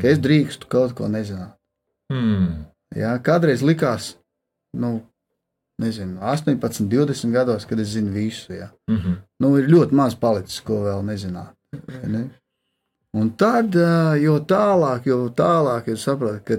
[0.00, 1.54] ka es drīkstu kaut ko nezināt.
[2.12, 2.64] Hmm.
[2.94, 4.14] Jā, kādreiz likās,
[4.76, 5.02] nu,
[5.82, 8.52] nezinu, 18, 20 gados, kad es zinu visu.
[8.52, 8.70] Jā.
[8.90, 9.18] Mhm.
[9.40, 11.54] Nu, ir ļoti maz palicis, ko vēl nezināt.
[12.06, 12.28] Ne?
[13.14, 13.74] Un tad,
[14.18, 16.56] jo tālāk, jo tālāk, es saprotu, ka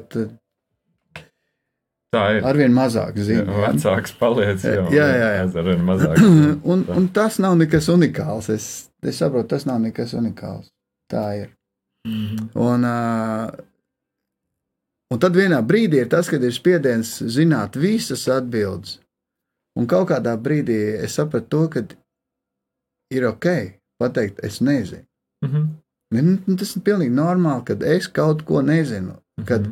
[2.16, 2.46] Tā ir.
[2.48, 3.42] arvien mazāk jā.
[3.44, 4.64] Vecāks paliec.
[4.64, 5.44] Jā, Jā, jā, jā.
[5.50, 6.22] Tas ar vien mazāk.
[6.72, 8.48] un, un tas nav nekas unikāls.
[8.54, 8.68] Es,
[9.04, 10.70] es saprotu, tas nav nekas unikāls.
[11.12, 11.50] Tā ir.
[12.06, 12.50] Mhm.
[12.62, 12.86] Un,
[15.14, 19.00] un tad vienā brīdī ir tas, kad ir spiediens zināt visas atbildes.
[19.76, 21.82] Un kaut kādā brīdī es sapratu to, ka
[23.12, 23.48] ir ok
[24.00, 25.06] pateikt, es nezinu.
[25.46, 25.66] Mhm.
[26.14, 29.18] Nu, nu, Tas ir pilnīgi normāli, kad es kaut ko nezinu.
[29.46, 29.66] Kad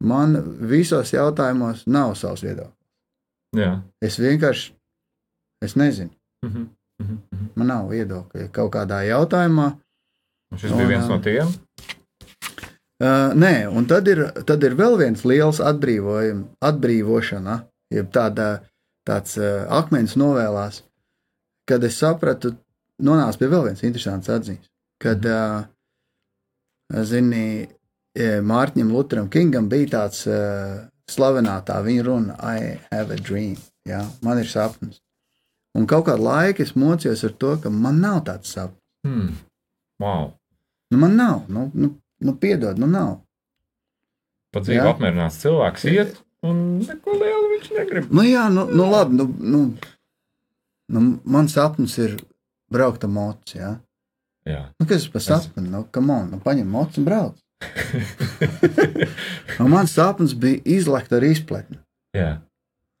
[0.00, 0.36] man
[0.70, 2.78] visos jautājumos nav savs viedoklis.
[3.56, 3.82] Jā.
[4.02, 4.72] Es vienkārši
[5.64, 6.10] es nezinu.
[6.44, 6.68] Mhm.
[7.02, 7.18] Mhm.
[7.32, 7.48] Mhm.
[7.56, 9.74] Man nav viedokļa kaut kādā jautājumā.
[10.52, 11.48] Un Šis bija viens no tiem.
[13.02, 17.56] Uh, nē, un tad ir, tad ir vēl viens liels atbrīvošana,
[17.92, 18.46] jeb tāda,
[19.08, 20.82] tāds uh, akmens novēlās,
[21.68, 22.54] kad es sapratu,
[23.02, 24.68] nonācu pie vēl vienas interesantas atziņas.
[25.02, 25.66] Kad, uh,
[27.02, 27.66] zini,
[28.14, 33.56] eh, Mārķim Lutheram Kingam bija tāds uh, slavenā tā viņa runa, I have a dream,
[33.88, 35.00] jā, man ir sapnis.
[35.74, 38.80] Un kaut kādu laiku es mocījos ar to, ka man nav tāds sapnis.
[39.06, 39.34] Hmm.
[40.02, 40.32] Wow.
[40.90, 43.16] Nu, man nav, nu, nu, nu piedod, nu nav.
[44.54, 44.90] Pa dzīvi Jā.
[44.92, 48.12] apmierināts cilvēks iet, un neko lielu viņš negrib.
[48.14, 49.18] Nu, jā, nu, nu labi.
[49.18, 49.62] Nu, nu,
[50.92, 52.18] nu, mans sapnis ir
[52.70, 53.58] braukt ar mocu.
[53.58, 53.72] Ja?
[54.46, 54.60] Jā.
[54.78, 55.66] Nu, kas par sapni?
[55.70, 57.40] Nu, come on, nu, paņem mocu un brauc.
[59.62, 61.78] Un mans sapnis bija izlekt ar izpletni.
[62.14, 62.42] Jā.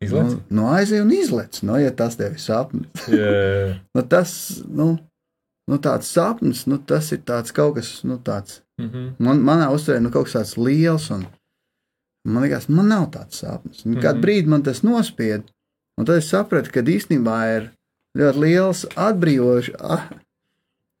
[0.02, 0.36] Izlaiž.
[0.48, 3.08] Nu, nu aizej un izlec, nu, ja tas tev ir sapnis.
[3.10, 3.74] Jā.
[3.94, 4.30] Nu, tas,
[4.66, 4.94] nu,
[5.70, 8.60] nu, tāds sapnis, nu, tas ir tāds kaut kas, nu, tāds.
[8.80, 9.14] Mhm.
[9.18, 11.26] Man, manā uztverē, nu, kaut kas tāds liels, un
[12.26, 13.84] man liekas, man nav tāds sapnis.
[13.86, 14.24] Un kādu Mhm.
[14.24, 15.44] brīdi man tas nospied,
[15.98, 17.70] un tad es sapratu, ka īstenībā ir
[18.18, 20.08] ļoti liels atbrīvoš, ah,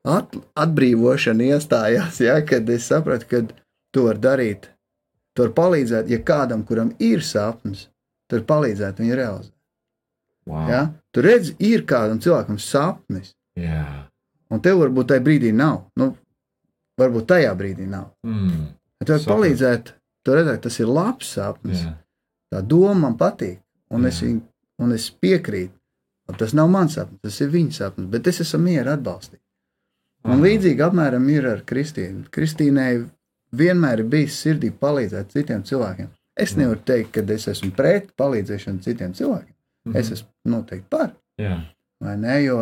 [0.04, 3.54] at, atbrīvošana iestājās, ja, kad es sapratu, ka
[3.92, 4.68] to var darīt.
[5.34, 7.88] Tu vari palīdzēt, ja kādam, kuram ir sapnis,
[8.30, 9.50] tur palīdzēt viņu realizēt.
[10.46, 10.68] Wow.
[10.68, 10.82] Ja?
[11.12, 14.06] Tu redzi, ir kādam cilvēkam sapnis, Jā.
[14.50, 15.84] Un tev varbūt tajā brīdī nav.
[16.00, 16.10] Nu,
[17.00, 18.10] varbūt tajā brīdī nav.
[18.26, 18.66] Mm.
[19.04, 19.30] Tu vari Sapratu.
[19.34, 19.92] palīdzēt,
[20.24, 21.84] tu redzēt, tas ir labs sapnis.
[21.84, 21.94] Jā.
[22.54, 23.58] Tā doma man patīk,
[23.90, 24.28] un es, Jā.
[24.28, 24.42] viņu,
[24.84, 25.74] un es piekrītu.
[26.38, 29.40] Tas nav mans sapnis, tas ir viņa sapnis, bet es esmu mieru atbalstīt.
[30.24, 32.30] Un līdzīgi apmēram ir ar Kristīnu.
[32.32, 33.04] Kristīnai
[33.52, 36.08] vienmēr ir bijis sirdī palīdzēt citiem cilvēkiem.
[36.40, 39.54] Es nevaru teikt, ka es esmu pret palīdzēšanu citiem cilvēkiem.
[39.84, 39.96] Mhm.
[40.00, 41.12] Es esmu noteikti par.
[41.38, 41.58] Jā.
[42.00, 42.38] Vai ne?
[42.42, 42.56] Jo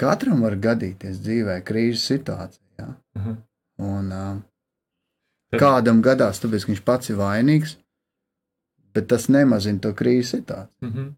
[0.00, 2.62] katram var gadīties dzīvē krīzes situācija.
[2.80, 2.88] Ja?
[3.18, 3.36] Mhm.
[3.80, 7.76] Un, uh, kādam gadās, tāpēc ka viņš pats ir vainīgs,
[8.94, 10.88] bet tas nemazina to krīzes situāciju.
[10.88, 11.08] Mhm.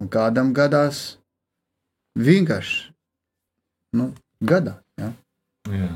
[0.00, 1.16] Un kādam gadās
[2.18, 2.92] vienkārši
[3.96, 4.10] nu,
[4.44, 4.76] gadā.
[5.00, 5.12] Ja?
[5.72, 5.94] Jā.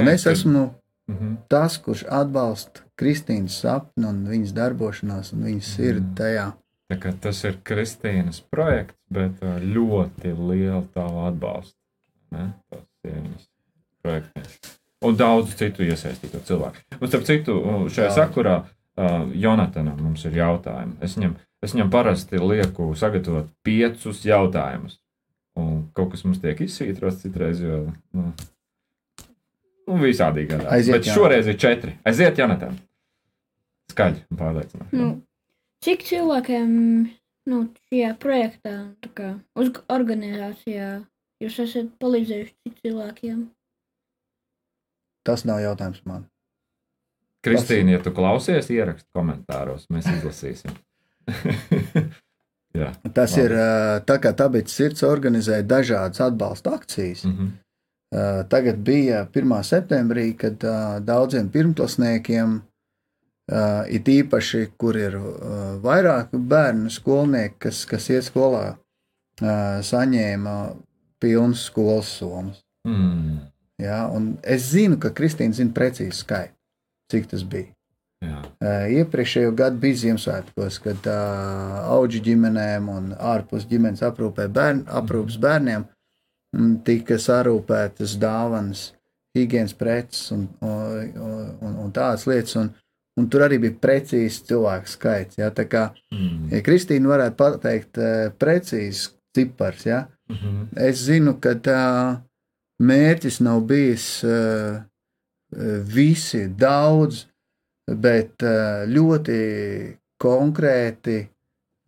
[0.00, 0.74] Un es esmu
[1.08, 1.34] Mhm.
[1.52, 6.14] tas, kurš atbalsta Kristīnas sapni un viņas darbošanos un viņas sirdi Mm.
[6.16, 6.46] tajā.
[6.92, 11.78] Tas ir Kristīnas projekts, bet ļoti lielu tavu atbalstu.
[12.34, 12.50] Ne?
[12.70, 13.46] Tas ir viņas
[14.04, 14.74] projekts.
[15.04, 16.80] Un daudz citu iesaistīto cilvēku.
[17.00, 17.56] Un, starp citu,
[17.92, 18.14] šajā Jā.
[18.18, 20.96] sakurā uh, Jonatanam mums ir jautājumi.
[21.04, 24.98] Es viņam, es viņam parasti lieku sagatavot piecus jautājumus.
[25.60, 27.84] Un kaut kas mums tiek izsvītrots citreiz, jo
[28.16, 28.30] nu,
[29.86, 30.72] nu, visādi gadās.
[30.72, 31.20] Aiziet, Bet Jonatan.
[31.20, 31.94] šoreiz ir četri.
[32.08, 32.80] Aiziet, Jonatan!
[33.92, 34.98] Skaļi un pārliecinoši.
[34.98, 35.10] Nu,
[35.84, 36.68] cik cilvēkiem
[37.50, 37.58] nu,
[37.90, 41.04] šajā projektā, tā kā uz organizācijā,
[41.44, 43.42] jūs esat palīdzējuši cik cilvēkiem?
[45.24, 46.26] Tas nav jautājums man.
[47.44, 50.72] Kristīna, ja tu klausies, ieraksti komentāros, mēs izlasīsim.
[52.74, 53.44] Jā, Tas Labi.
[53.44, 53.52] ir
[54.08, 57.24] tā, kā tāpēc sirds organizē dažādas atbalsta akcijas.
[57.28, 57.52] mhm.
[58.14, 59.52] Ā, Tagad bija 1.
[59.66, 60.62] septembrī, kad
[61.06, 62.60] daudziem pirmklasniekiem,
[63.92, 65.24] it īpaši, kur ir ā,
[65.84, 68.74] vairāk bērnu skolnieki, kas, kas iet skolā,
[69.42, 70.56] ā, saņēma
[71.20, 72.62] pilnas skolas summas.
[72.88, 73.38] mm.
[73.82, 74.06] Ja?
[74.42, 76.54] Es zinu, ka Kristīna zina precīzi skaitu,
[77.10, 77.74] cik tas bija.
[78.24, 85.36] Uh, Iepriekšējo gadu bija Ziemassvētkos, kad uh, auģu ģimenēm un ārpus ģimenes aprūpē bērn, aprūpas
[85.42, 85.84] bērniem
[86.56, 88.86] mm, tika sarūpētas dāvanas,
[89.36, 91.12] higiēnas preces un, un,
[91.60, 92.56] un, un tādas lietas.
[92.62, 92.72] Un,
[93.20, 95.38] un tur arī bija precīzi cilvēku skaits.
[95.38, 95.50] Ja?
[95.54, 96.48] Tā kā Mm.
[96.52, 100.06] ja Kristīna varētu pateikt uh, precīzi cipars, ja?
[100.30, 100.68] Mhm.
[100.76, 102.20] Es zinu, ka tā
[102.80, 104.80] mērķis nav bijis uh,
[105.94, 107.26] visi daudz,
[107.86, 109.38] bet uh, ļoti
[110.22, 111.18] konkrēti,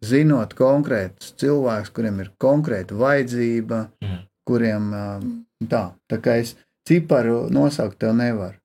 [0.04, 4.18] zinot konkrētus cilvēkus, kuriem ir konkrēta vajadzība, Jā.
[4.46, 5.24] kuriem uh,
[5.70, 6.54] tā, tā kā es
[6.86, 8.58] ciparu nosaukt tev nevaru.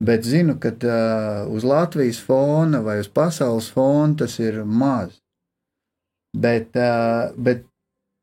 [0.00, 5.16] Bet zinu, ka uh, uz Latvijas fona vai uz pasaules fona tas ir maz.
[6.36, 7.64] Bet, uh, bet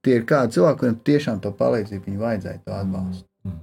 [0.06, 3.26] tie ir kādi cilvēki, kuriem tiešām to palīdzību viņi vajadzēja, to atbalstu.
[3.46, 3.58] Mm.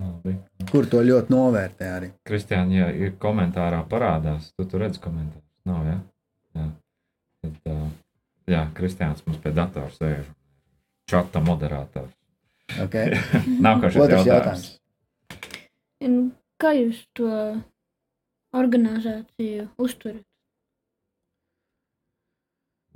[0.00, 0.34] Labi.
[0.70, 2.10] Kur to ļoti novērtē arī.
[2.26, 5.46] Kristiāna, ja ir komentārā parādās, tu tur redz komentārus.
[5.68, 5.98] Nav, ja?
[6.58, 6.66] Jā.
[7.44, 7.86] Tad, uh,
[8.50, 10.26] jā, Kristiāns mums pie datora sēž.
[11.10, 12.12] Čata moderators.
[12.86, 13.16] Okay?
[13.66, 14.30] Nākošais jautājums.
[14.30, 14.68] jautājums.
[16.60, 17.30] Kā jūs to
[18.56, 20.24] organizāciju uzturat?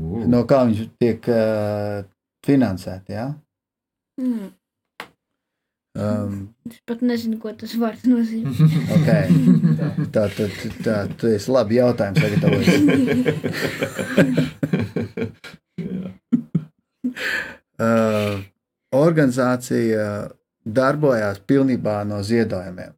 [0.03, 2.03] No kā viņš tiek uh,
[2.44, 3.14] finansēti?
[3.14, 3.29] Ja?
[4.20, 4.50] Mm.
[5.94, 8.50] Um, Es pat nezinu, ko tas vārds nozīmē.
[8.96, 9.29] okay.
[10.11, 10.50] Tā tad
[10.83, 12.74] tā, tu esi labi jautājums sagatavojis.
[17.74, 18.38] Uh,
[18.94, 20.05] organizācija
[20.64, 22.94] darbojās pilnībā no ziedojumiem.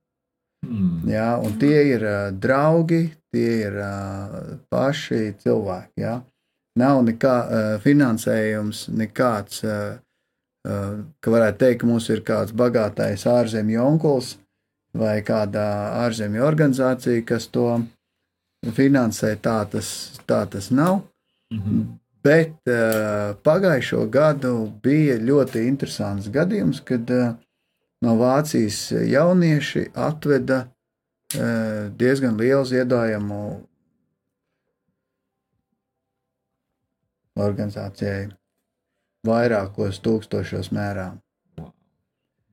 [0.68, 1.10] Mm.
[1.10, 1.28] Ja?
[1.42, 3.02] Un tie ir uh, draugi,
[3.32, 6.02] tie ir uh, paši cilvēki.
[6.04, 6.18] Ja?
[6.76, 9.96] Nav nekā uh, finansējums, nekāds, uh,
[10.68, 14.34] uh, ka varētu teikt, ka mums ir kāds bagātais ārzemju onkulis
[14.96, 15.66] vai kāda
[16.06, 17.68] ārzemju organizācija, kas to
[18.76, 19.34] finansē.
[19.42, 19.90] Tā tas,
[20.28, 21.02] tā tas nav.
[21.52, 21.86] Mhm.
[22.26, 27.36] Bet uh, pagājušo gadu bija ļoti interesants gadījums, kad uh,
[28.04, 33.40] no Vācijas jaunieši atveda uh, diezgan lielu ziedojumu
[37.36, 38.28] organizācijai
[39.26, 41.10] vairākos tūkstošos mērā.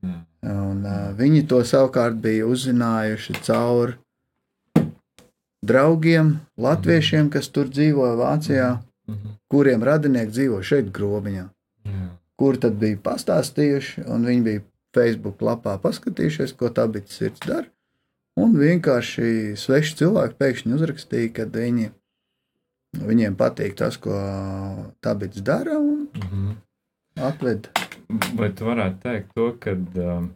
[0.04, 0.16] Jā.
[0.44, 3.94] Un, uh, viņi to savukārt bija uzzinājuši caur
[5.64, 8.68] draugiem, latviešiem, kas tur dzīvoja Vācijā,
[9.08, 9.30] Mhm.
[9.52, 11.48] kuriem radinieki dzīvo šeit, grobiņā.
[12.36, 14.62] Kur tad bija pastāstījuši, un viņi bija
[14.94, 17.66] Facebook lapā paskatījušies, ko tā bija sirds dara.
[18.40, 21.90] Un vienkārši sveši cilvēki pēkšņi uzrakstīja, ka viņi,
[22.98, 24.14] viņiem patīk tas, ko
[25.04, 26.56] tā bija dara, un Mhm.
[27.16, 27.68] atved.
[28.34, 30.26] Vai tu varētu teikt to, ka um,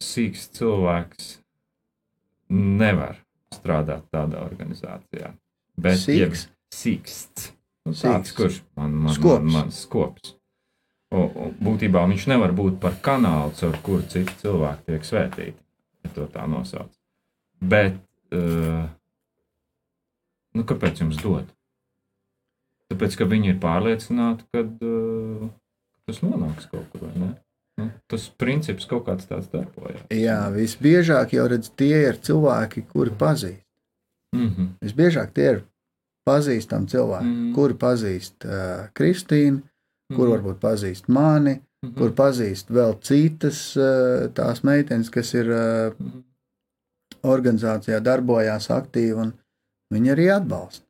[0.00, 1.28] sīks cilvēks
[2.50, 3.18] nevar
[3.54, 5.32] strādāt tādā organizācijā?
[5.78, 6.46] Bet, Sīks?
[6.48, 7.50] Ja, sīksts.
[7.86, 8.34] Nu, tāds, Cīks.
[8.36, 10.34] kurš man, man, man, man skops.
[11.10, 15.56] Būtībā viņš nevar būt par kanālu, caur kuru citi cilvēki tiek svētīti,
[16.04, 16.90] ja to tā nosauc.
[17.60, 17.96] Bet,
[18.36, 18.84] uh,
[20.52, 21.48] nu, kāpēc jums dod?
[22.92, 25.48] Tāpēc, ka viņi ir pārliecināti, ka uh,
[26.08, 27.08] tas nonāks kaut kur?
[27.16, 27.32] Nu,
[28.10, 30.04] tas princips kaut kāds tāds darbojas.
[30.12, 33.64] Jā, visbiežāk jau redz, tie ir cilvēki, kuri pazīst.
[34.36, 34.68] Mm -hmm.
[34.84, 35.64] Visbiežāk tie ir
[36.28, 37.48] pazīstami cilvēki, Mm.
[37.48, 37.54] mm.
[37.54, 39.62] kuri pazīst uh, Kristīnu,
[40.14, 40.32] kur Mhm.
[40.34, 41.94] varbūt pazīst mani, Mhm.
[41.98, 46.22] kur pazīst vēl citas uh, tās meitenes, kas ir Mhm.
[47.24, 49.32] organizācijā, darbojās aktīvi, un
[49.92, 50.84] viņi arī atbalsta.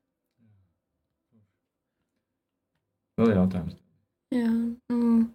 [3.18, 3.74] Vēl jautājums.
[4.34, 4.48] Jā,
[4.92, 5.30] nu,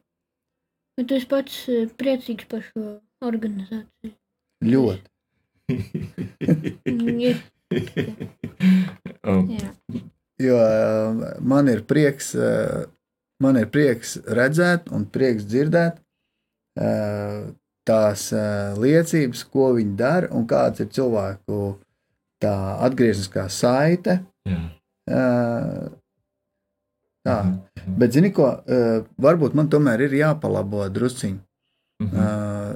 [0.97, 4.13] bet es pats eh, priecīgs par šo organizāciju.
[4.63, 5.09] Ļoti.
[6.87, 7.41] Mm, ja-
[9.25, 9.69] Um, Jā,
[10.39, 10.57] Jo
[11.41, 12.33] man ir prieks,
[13.41, 15.97] man ir prieks redzēt un prieks dzirdēt
[17.85, 18.21] tās
[18.81, 21.75] liecības, ko viņi dara un kāds ir cilvēku
[22.41, 22.53] tā
[22.85, 24.19] atgriezniskā saite.
[24.47, 24.61] jā.
[27.23, 27.35] Tā.
[27.43, 27.93] Mhm.
[27.99, 28.49] Bet, zini, ko,
[29.21, 31.39] varbūt man tomēr ir jāpalabo drusciņi.
[32.03, 32.17] Mhm.
[32.19, 32.75] Uh,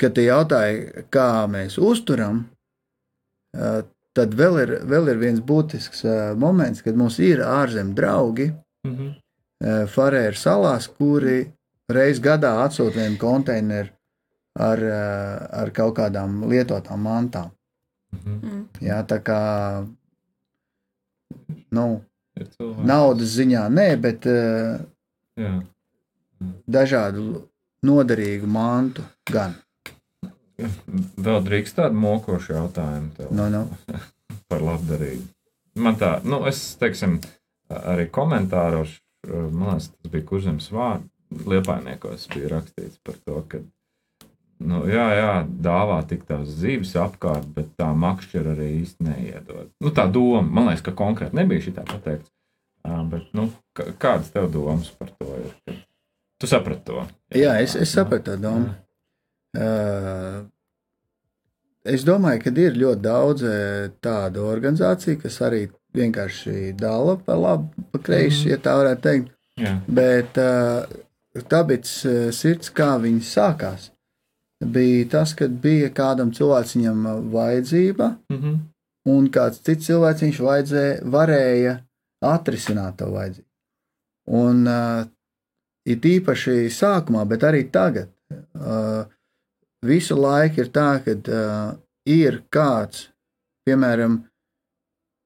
[0.00, 2.48] kad te jautāja, kā mēs uzturam,
[4.14, 6.02] tad vēl ir, vēl ir viens būtisks
[6.40, 8.48] moments, kad mums ir ārzemju draugi
[8.86, 9.06] Mhm.
[9.08, 9.14] uh,
[9.64, 11.44] Farēru salās, kuri
[11.92, 13.90] reiz gadā atsūta vienu konteineru
[14.60, 17.50] ar, uh, ar kaut kādām lietotām mantām.
[18.14, 18.34] Mhm.
[18.42, 19.40] mm, Jā, tā kā
[21.74, 21.86] nu,
[22.84, 24.78] naudas ziņā nē, bet uh,
[25.38, 25.54] Jā.
[26.66, 27.44] dažādu
[27.84, 29.56] noderīgu mantu gan.
[30.58, 33.64] Vēl drīkst tādu mokošu jautājumu tev Nu, nu.
[34.50, 35.26] par labdarību.
[35.82, 37.16] Man tā, nu, es, teiksim,
[37.74, 41.08] arī komentāros, man liekas, tas bija kurzems vārds,
[41.50, 43.60] liepainiekos bija rakstīts par to, ka,
[44.64, 45.32] nu, jā, jā,
[45.64, 49.72] dāvā tik tās zīves apkārt, bet tā makšķera arī īsti neiedod.
[49.82, 52.30] Nu, tā doma, man liekas, ka konkrēti nebija šī tā pateikts,
[52.84, 55.52] Ā, bet, nu, kā- kādas tev domas par to ir?
[55.64, 55.78] Kad
[56.42, 57.04] tu saprati to?
[57.32, 58.74] Jā, es, es sapratu to domu.
[59.56, 60.42] Uh,
[61.88, 65.62] es domāju, ka ir ļoti daudz eh, tādu organizāciju, kas arī
[65.94, 68.50] vienkārši dala pa labi, pa kreisi, Mhm.
[68.50, 69.30] ja tā varētu teikt.
[69.58, 69.72] Jā.
[69.86, 70.84] Bet uh,
[71.48, 73.90] tāpēc uh, sirds, kā viņi sākās,
[74.64, 78.54] bija tas, kad bija kādam cilvēciņam vajadzība, Mhm.
[79.06, 81.74] un kāds cits cilvēciņš vajadzēja, varēja
[82.24, 83.46] atrisināt to vajadzību.
[84.32, 85.04] Un uh,
[85.86, 88.08] it īpaši sākumā, bet arī tagad,
[88.56, 89.04] uh,
[89.84, 91.76] visu laiku ir tā, ka uh,
[92.08, 93.08] ir kāds,
[93.68, 94.22] piemēram,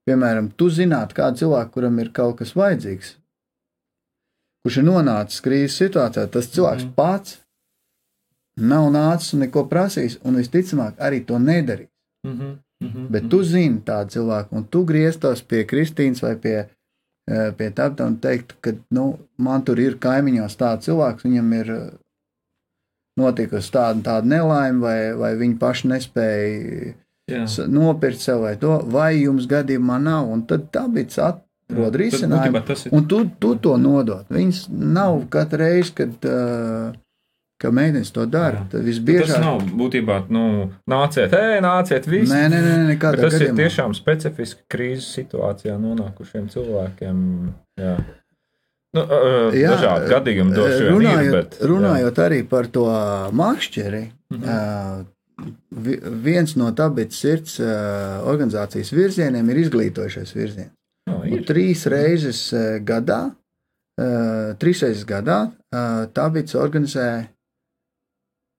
[0.09, 3.13] piemēram, tu zināt, kādu cilvēku, kuram ir kaut kas vajadzīgs,
[4.65, 6.91] kurš ir nonācis krīzes situācijā, tas cilvēks Mhm.
[6.91, 6.97] mm.
[6.97, 7.39] pats
[8.59, 11.93] nav nācis un neko prasījis, un visticamāk arī to nedarīs.
[12.27, 12.57] Mhm.
[12.83, 13.07] Mhm.
[13.11, 16.59] Bet tu zini tādu cilvēku, un tu grieztos pie Kristīnas vai pie,
[17.29, 21.71] eh, pie tāda un teikt, ka nu, man tur ir kaimiņos tāds cilvēks, viņam ir
[21.71, 21.91] eh,
[23.19, 26.95] notikusi tāda, un tāda nelaime, vai, vai viņi paši nespēja
[27.69, 30.29] nopirkt sev vai to, vai jums gadījumā nav.
[30.33, 31.33] Un tad tā bija
[31.69, 32.65] atrod risinājumu.
[32.67, 34.25] tas ir- Un tu, tu to nodod.
[34.31, 36.93] Viņas nav katru reizi, kad, uh,
[37.61, 38.57] kad meitenes to dara.
[38.63, 38.71] Jā.
[38.71, 42.33] Tad Tas visbiežāk nav būtībā, nu, nāciet, ej, nāciet, visi.
[42.33, 43.57] Nē, nē, nē, nekādā tas ir gadījumā.
[43.61, 47.53] tiešām specifiski krīzes situācijā nonākušiem cilvēkiem.
[47.81, 47.97] Jā.
[48.95, 49.03] Nu,
[49.53, 52.85] Jā, dažādi gadījumi vien runājot, ir, bet, runājot arī par to
[53.33, 55.05] makšķeri, Mhm.
[55.71, 57.69] Vi- viens no tāpēc sirds uh,
[58.29, 60.73] organizācijas virzieniem ir izglītojušais virziens.
[61.09, 61.45] Un ir.
[61.49, 62.41] trīs reizes
[62.85, 63.31] gadā,
[64.61, 65.39] trīs reizes gadā
[66.15, 67.07] tāpēc organizē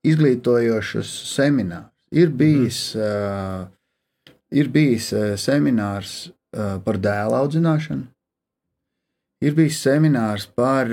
[0.09, 1.91] izglītojošus seminārus.
[2.11, 3.67] Ir bijis, uh,
[4.51, 6.31] ir bijis seminārs
[6.83, 8.07] par dēlu audzināšanu.
[9.45, 10.89] Ir bijis seminārs par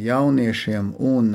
[0.00, 1.28] jauniešiem un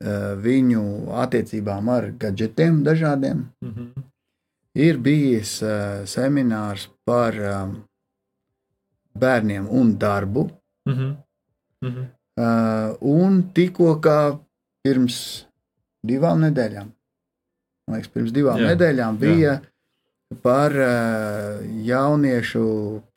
[0.00, 0.82] viņu
[1.20, 3.44] attiecībām ar gadgetiem dažādiem.
[3.60, 3.90] Mhm.
[4.80, 7.72] Ir bijis uh, seminārs par um,
[9.18, 10.46] bērniem un darbu.
[10.88, 11.10] Mhm.
[11.84, 12.06] Mhm.
[12.40, 14.38] Uh, un tikko kā
[14.86, 15.16] pirms
[16.06, 16.86] divām nedēļām,
[17.88, 19.20] man liekas, pirms divām Jā, jā, nedēļām jā.
[19.20, 19.54] bija
[20.40, 22.62] par uh, jauniešu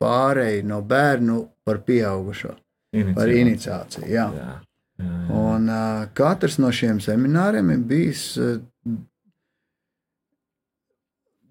[0.02, 3.40] pāreju no bērnu par pieaugušo, par Iniciācija.
[3.46, 4.10] iniciāciju.
[4.10, 4.26] Jā.
[4.36, 4.50] Jā.
[4.98, 8.60] Un uh, katrs no šiem semināriem ir bijis uh,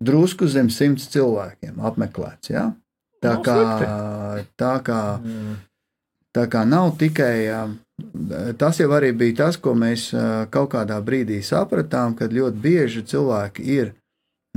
[0.03, 2.49] drusku zem simts cilvēkiem apmeklēts.
[2.53, 2.69] Ja?
[3.23, 4.47] Tā Nav kā, slikti.
[4.59, 5.55] tā kā, Mm.
[6.35, 7.47] tā kā nav tikai.
[7.47, 7.63] ā,
[8.57, 10.09] Tas jau arī bija tas, ko mēs
[10.49, 13.93] kaut kādā brīdī sapratām, kad ļoti bieži cilvēki ir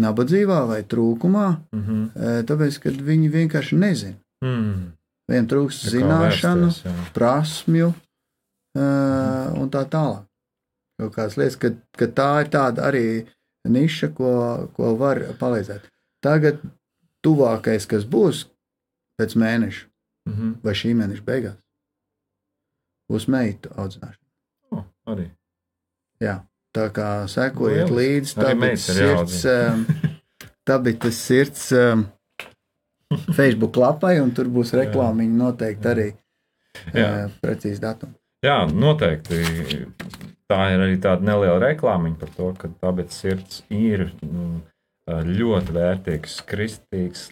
[0.01, 2.11] nabadzībā vai trūkumā, Mhm.
[2.17, 4.17] ā, tāpēc, ka viņi vienkārši nezina.
[4.43, 4.93] Mm.
[5.31, 6.73] Viņiem trūkst zināšanu,
[7.13, 7.95] prasmju uh,
[8.77, 10.25] un tā tālāk.
[11.01, 13.05] Kaut kādas lietas, ka, ka tā ir tāda arī
[13.69, 14.31] niša, ko,
[14.77, 15.85] ko var palīdzēt.
[16.25, 16.61] Tagad
[17.27, 18.47] tuvākais, kas būs
[19.21, 19.87] pēc mēneša
[20.27, 20.55] Mhm.
[20.65, 21.55] vai šī mēneša beigās,
[23.13, 24.27] būs meitu audzināšana.
[24.75, 24.81] O,
[25.13, 25.29] arī.
[26.19, 26.41] Jā,
[26.75, 27.95] tā kā sekojiet Lieliski.
[28.01, 29.45] līdzi, tā bija sirds.
[30.67, 32.01] Tā bija tas sirds um,
[33.37, 36.07] Facebook lapai, un tur būs reklāmiņa noteikti arī
[36.91, 37.05] Jā.
[37.07, 38.17] uh, precīzi datumi.
[38.45, 39.39] Jā, noteikti.
[40.47, 44.59] Tā ir arī tāda neliela reklāmiņa par to, ka tāpēc sirds ir mm,
[45.27, 47.25] ļoti vērtīgs, kristīgs,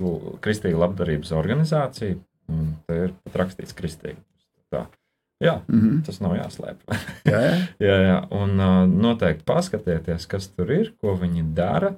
[0.43, 2.17] kristīga labdarības organizācija.
[2.89, 4.19] Te ir pat rakstīts kristīgi.
[4.75, 4.87] Tā.
[5.43, 6.01] Jā, Mhm.
[6.07, 6.81] tas nav jāslēp.
[7.31, 7.55] Jā, jā.
[7.83, 11.95] jā, jā, un uh, noteikti paskatieties, kas tur ir, ko viņi dara.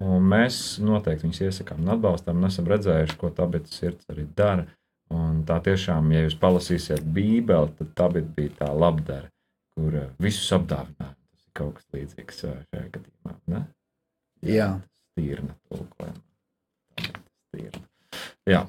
[0.00, 2.36] Mēs noteikti viņus iesakām un atbalstām.
[2.36, 4.66] Un esam redzējuši, ko tā bet sirds arī dara.
[5.14, 9.30] Un tā tiešām, ja jūs palasīsiet Bībeli, tad tā bija tā labdara,
[9.76, 11.14] kur uh, visus apdāvināja.
[11.14, 13.36] Tas ir kaut kas līdzīgs uh, šajā gadījumā.
[13.54, 13.62] Ne?
[14.46, 14.70] Jā.
[15.12, 16.22] Stīrna tulkojuma.
[17.52, 17.84] Stīrna.
[18.46, 18.62] Jā,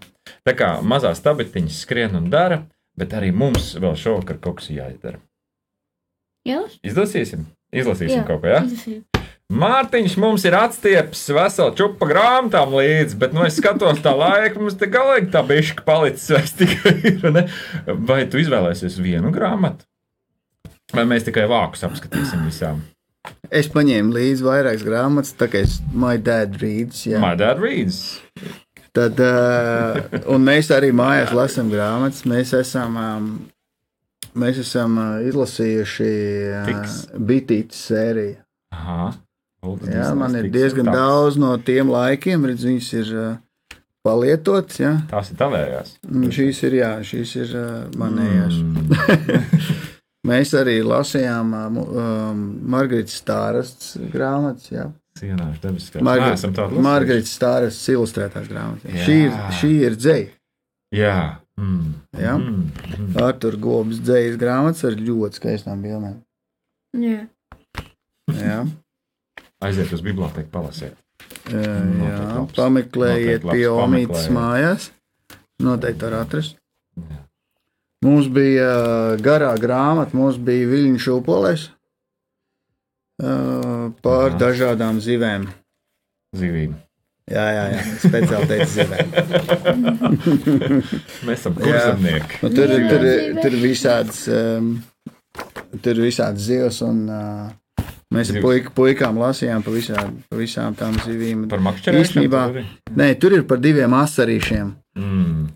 [0.46, 2.62] tā kā mazās tabetiņas skrien un dara,
[2.98, 5.22] bet arī mums vēl šovakar kaut kas jāizdara.
[6.48, 7.44] Jā, Izlasīsim,
[7.76, 8.26] izlasīsim Jā.
[8.30, 8.62] kaut ko, jā?
[8.94, 9.17] ir.
[9.48, 14.76] Mārtiņš mums ir atstieps veselu čupa grāmatām līdzi, bet, nu, es skatos tā laika, mums
[14.76, 17.46] te galīgi tā bišķi palicis vairs tikai ir, ne?
[18.10, 19.88] Vai tu izvēlēsies vienu grāmatu?
[20.92, 22.82] Vai mēs tikai vākus apskatīsim visām?
[23.48, 27.06] Es paņēmu līdzi vairākas grāmatas, tā kā es my dad reads.
[27.08, 27.22] Jā.
[27.24, 28.18] My dad reads.
[28.96, 30.00] Tad, uh,
[30.34, 32.26] un mēs arī mājās lasām grāmatas.
[32.28, 33.30] Mēs esam, um,
[34.36, 36.12] mēs esam izlasījuši
[36.52, 37.00] uh,
[37.32, 38.36] Bitītas sēriju.
[38.76, 39.08] Aha.
[39.92, 40.98] Jā, man ir diezgan tāds.
[40.98, 44.80] daudz no tiem laikiem, redz, viņas ir uh, palietotas.
[44.82, 44.94] Jā.
[45.12, 45.96] Tās ir tavējās.
[46.08, 48.60] Un Šīs ir, jā, šīs ir uh, manējās.
[48.64, 48.94] Mm.
[50.32, 52.40] Mēs arī lasījām uh, um,
[52.74, 54.72] Margaritas Stārasts grāmatas.
[54.74, 54.88] Jā.
[55.18, 55.94] Sienāšu debesis.
[56.06, 56.86] Margar- Neesam tādu lasījuši.
[56.88, 58.92] Margaritas Stārasts ilustrētās grāmatas.
[58.92, 59.06] Jā.
[59.08, 60.28] Šī ir, šī ir dzēja.
[60.96, 61.16] Jā.
[61.58, 61.88] Mm.
[62.22, 62.36] Jā.
[62.38, 62.68] Mm.
[62.98, 63.08] Mm.
[63.26, 66.20] Artur Gobs dzējas grāmatas ar ļoti skaistām bildēm.
[67.02, 67.24] Jā.
[68.38, 68.60] Jā,
[69.66, 70.98] Aiziet uz biblioteku, palasiet.
[71.50, 72.18] jā, jā.
[72.36, 72.54] labs.
[72.58, 74.92] pameklējiet labs pie Omītas mājās.
[75.64, 76.60] Noteikti var atrast.
[76.98, 77.24] Jā.
[78.06, 81.64] Mums bija uh, garā grāmata, mums bija viļņu šūpolēs
[83.24, 84.38] uh, par Aha.
[84.44, 85.48] dažādām zivēm.
[86.38, 86.78] Zīvība.
[87.28, 87.80] Jā, jā, jā.
[88.06, 89.10] speciāli teicu zivēm.
[91.28, 91.64] Mēs esam Jā.
[91.64, 92.38] kurzemnieki.
[92.46, 92.84] Nu, tur, Jā.
[92.92, 93.02] tur,
[93.42, 94.70] tur ir visādas, um,
[95.82, 97.50] tur ir visādas zivs, un uh,
[98.16, 101.48] mēs ar puik, puikām lasījām pa, visām, pa visām tām zivīm.
[101.52, 102.06] Par makšķerēšanu.
[102.06, 102.66] Īstenībā-?
[103.00, 104.74] Nē, tur ir par diviem asarīšiem.
[105.00, 105.48] Mm.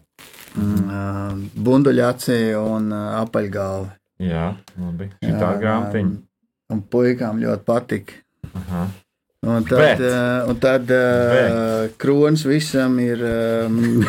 [0.61, 3.93] Mm, Bunduļaci un apaļgalvi.
[4.27, 5.07] Jā, labi.
[5.23, 6.17] Šī tā grāmatiņa.
[6.71, 8.19] Un puikām ļoti patika.
[8.51, 8.83] Aha.
[9.41, 9.97] Un tad, Bet.
[9.97, 11.95] Bet, un tad Bet.
[11.97, 14.03] kronis visam ir um,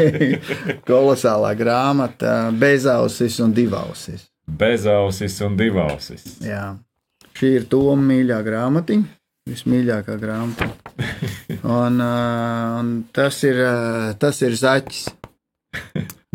[0.88, 4.30] kolosālā grāmata, bezausis un divausis.
[4.48, 6.24] Bezausis un divausis.
[6.40, 6.78] Jā.
[7.40, 9.06] Šī ir Toma mīļā grāmatiņa,
[9.48, 10.66] vismīļākā grāmata.
[11.64, 13.60] Un, uh, un tas, ir,
[14.20, 15.06] tas ir zaķis.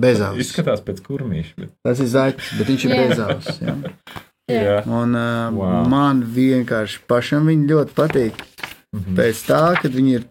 [0.02, 0.48] Bezausis.
[0.50, 1.54] Izskatās pēc kurmīša.
[1.62, 1.70] Bet...
[1.86, 3.04] Tas ir zaķis, bet viņš ir Jā.
[3.04, 3.60] bezausis.
[3.62, 3.76] Jā.
[4.52, 4.80] Jā.
[4.90, 5.86] Un, uh, Wow.
[5.90, 8.42] man vienkārši pašam viņa ļoti patīk.
[8.96, 9.16] Mhm.
[9.18, 10.26] Pēc tā, kad viņi ir,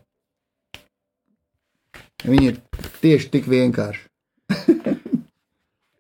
[2.26, 2.60] viņi ir
[3.00, 4.04] tieši tik vienkārši.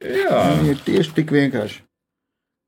[0.04, 0.42] Jā.
[0.58, 1.80] Viņi ir tieši tik vienkārši.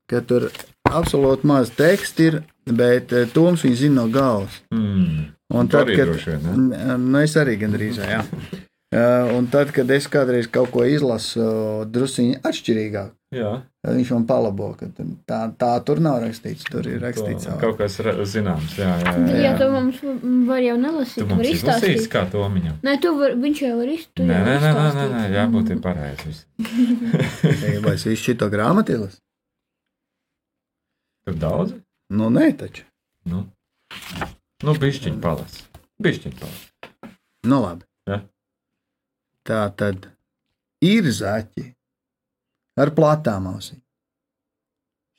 [0.09, 0.47] Ka tur
[0.91, 4.61] absolūti maz teksta ir, bet uh, Toms viņu zina no galvas.
[4.73, 5.33] Mm.
[5.53, 8.23] Un Tu tad, kad, droši nu, es arī gandrīz, jā.
[8.87, 11.43] Uh, un tad, kad es kādreiz kaut ko izlasu
[11.91, 13.49] druskuļi atšķirīgāk, Jā.
[13.83, 14.87] viņš man palabo, ka
[15.27, 16.63] tā, tā tur nav rakstīts.
[16.71, 17.57] Tur ir rakstīts To-.
[17.59, 17.97] Kaut kas
[18.31, 18.77] zināms.
[18.79, 19.41] Jā, jā, jā.
[19.43, 19.99] Jā, tu mums
[20.47, 22.07] var jau nelasīt, Tu mums izstāstīt.
[22.13, 22.79] kā to miņam.
[22.87, 24.23] Nē, tu var, viņš jau var izstāstīt.
[24.31, 26.37] Nē, nē, nē, nē, nē, nē, jābūt ir pareizi.
[27.83, 29.19] Vai es visu šo grāmatu izlasu?
[31.27, 31.73] Tur daudz?
[32.15, 32.85] Nu, nē, taču.
[33.27, 33.41] Nu,
[34.63, 35.57] nu bišķiņ palas.
[35.99, 36.61] Bišķiņ palas.
[37.43, 37.83] Nu, labi.
[38.07, 38.21] Ja.
[39.43, 40.07] Tā tad
[40.87, 41.65] ir zaķi
[42.79, 43.81] ar platām ausīm,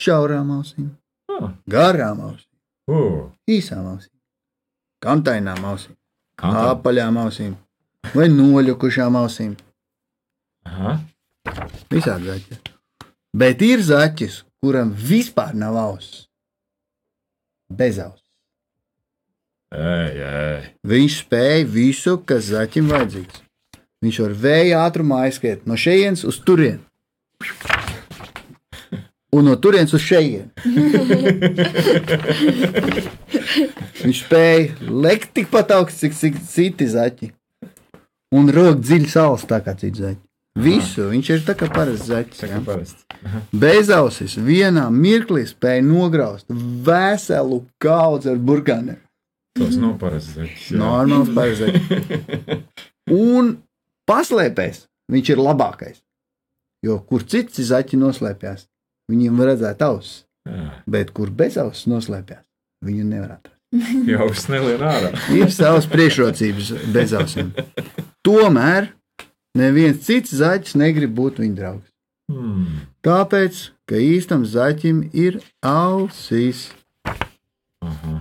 [0.01, 0.89] šaurām ausīm,
[1.39, 2.57] Ah, garām ausīm,
[2.91, 4.15] uh, īsām ausīm,
[5.05, 5.93] kantainām ausīm,
[6.41, 6.65] tā?
[6.73, 7.53] apaļām ausīm,
[8.17, 9.53] vai noļukušām ausīm.
[10.67, 10.97] Aha.
[11.93, 12.59] Visādi zaķi.
[13.39, 16.27] Bet ir zaķis, kuram vispār nav auss.
[17.69, 18.25] Bez auss.
[19.69, 20.69] Ej, ej.
[20.89, 23.43] Viņš spēja visu, kas zaķim vajadzīgs.
[24.05, 26.81] Viņš var vēja ātrumā aizskriet no šejienes uz turieni.
[29.35, 30.49] Un no turienes uz šejienu.
[33.99, 37.29] Viņš spēja lekt tikpat augsts, cik, cik citi zaķi.
[38.39, 40.28] Un rok dziļi saules tā kā citi zaķi.
[40.59, 42.41] Visu viņš ir tā kā parasts zaķis.
[42.45, 42.61] Kā Ja?
[42.67, 43.05] parasti.
[43.53, 48.99] Bez ausis vienā mirklī spēja nograust veselu kaudzi ar burkāniem.
[49.59, 50.69] Tas nav parasts zaķis.
[50.79, 52.63] Normāls parasts.
[53.11, 53.57] Un
[54.09, 56.03] paslēpēs viņš ir labākais.
[56.87, 58.67] Jo kur cits zaķi noslēpjas,
[59.11, 60.25] viņiem var redzēt ausis,
[60.87, 62.45] bet kur bez ausis noslēpjas,
[62.87, 63.55] viņu nevar atrast.
[64.09, 65.11] Jau uz nelien ārā.
[65.35, 67.51] Ir savas priekšrocības bez ausīm.
[68.29, 68.93] Tomēr
[69.57, 71.89] neviens cits zaķis negrib būt viņa draugs.
[72.29, 72.83] Hmm.
[73.05, 76.69] Tāpēc, ka īstam zaķim ir ausis.
[77.81, 78.19] Aha.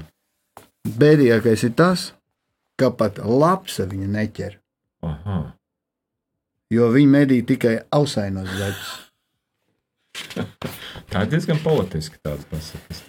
[0.87, 2.11] Bēdīgākais ir tas,
[2.79, 4.55] ka pat lapsa viņa neķer,
[5.03, 5.39] Aha.
[6.71, 8.95] jo viņa medī tikai ausainos zaķus.
[11.11, 13.03] Tā ir diezgan politiski tāds pasakas.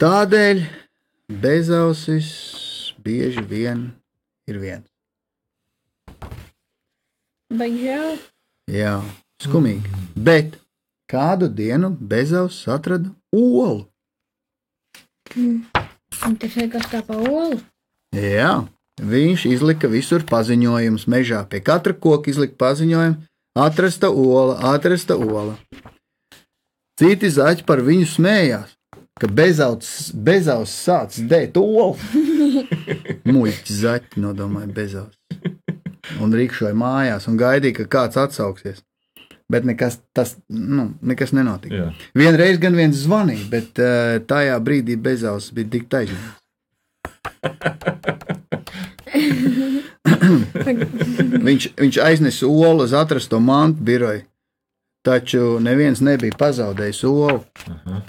[0.00, 0.62] Tādēļ
[1.42, 2.30] bezausis
[3.02, 3.88] bieži vien
[4.50, 4.95] ir viens.
[7.52, 8.16] Žēl.
[8.66, 8.96] Jā,
[9.42, 9.86] skumīgi.
[10.18, 10.56] Bet
[11.06, 13.86] kādu dienu bezausis atrada olu.
[15.36, 17.60] Un tas kas tā pa olu.
[18.16, 18.66] Jā,
[18.98, 21.44] viņš izlika visur paziņojumus mežā.
[21.46, 23.22] Pie katra koka izlika paziņojumu,
[23.54, 25.54] atrasta ola, atrasta ola.
[26.98, 28.72] Citi zaķi par viņu smējās,
[29.20, 31.94] ka bezausis bezaus sācis dēt olu.
[33.30, 35.20] Muļķi zaķi nodomāja bezausis.
[36.22, 38.82] Un rīkšoja mājās un gaidīja, ka kāds atsauksies.
[39.50, 41.74] Bet nekas, tas, nu, nekas nenotika.
[41.74, 41.90] Jā.
[42.18, 46.34] Vienreiz gan viens zvanīja, bet uh, tajā brīdī bezausis bija tik taisnīgs.
[51.46, 54.24] viņš, viņš aiznesa olu uz atrasto mantu biroju,
[55.06, 57.40] taču neviens nebija pazaudējis olu.
[57.70, 58.02] Aha.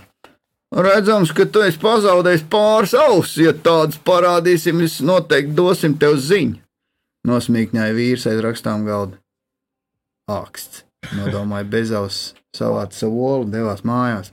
[0.78, 3.38] Redzams, ka tu esi pazaudējis pāris ausis.
[3.46, 6.58] Ja tādas parādīsim, mēs noteikti dosim tev ziņu.
[7.28, 9.20] Nosmīkņāja vīrs aiz rakstām galda.
[10.32, 10.84] Aksts,
[11.16, 14.32] nodomāja bezaus, savāca savu olu, devās mājās.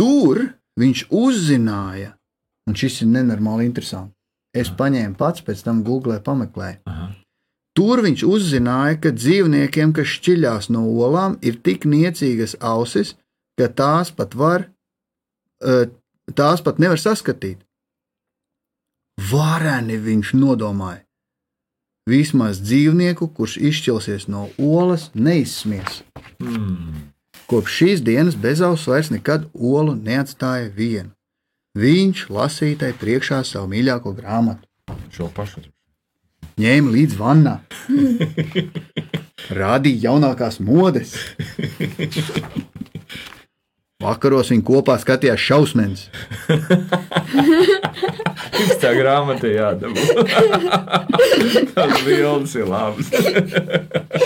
[0.00, 0.42] Tur
[0.80, 2.14] viņš uzzināja,
[2.68, 4.14] un šis ir nenormāli interesanti.
[4.56, 6.80] Es paņēmu pats, pēc tam googlē pameklēju.
[6.90, 7.10] Aha.
[7.78, 13.14] Tur viņš uzzināja, ka dzīvniekiem, kas šķiļās no olām, ir tik niecīgas ausis,
[13.56, 14.66] ka tās pat var,
[15.62, 15.86] eh,
[16.34, 17.62] tās pat nevar saskatīt.
[19.30, 21.04] Vareni viņš nodomāja.
[22.10, 26.02] Vismaz dzīvnieku, kurš izšķilsies no olas, neizsmies.
[26.42, 27.10] Hmm.
[27.50, 31.10] Kopš šīs dienas bezaus vairs nekad olu neatstāja vienu.
[31.78, 34.66] Viņš lasītai priekšā savu mīļāko grāmatu.
[35.14, 35.62] Šo pašu.
[36.60, 37.54] ņēma līdzi vannā,
[39.60, 41.14] rādīja jaunākās modes.
[44.00, 46.08] Vakaros viņi kopā skatījās šausmas.
[48.56, 50.02] Viņš tā grāmatā jādabū.
[51.74, 53.10] Tas bildes ir labs.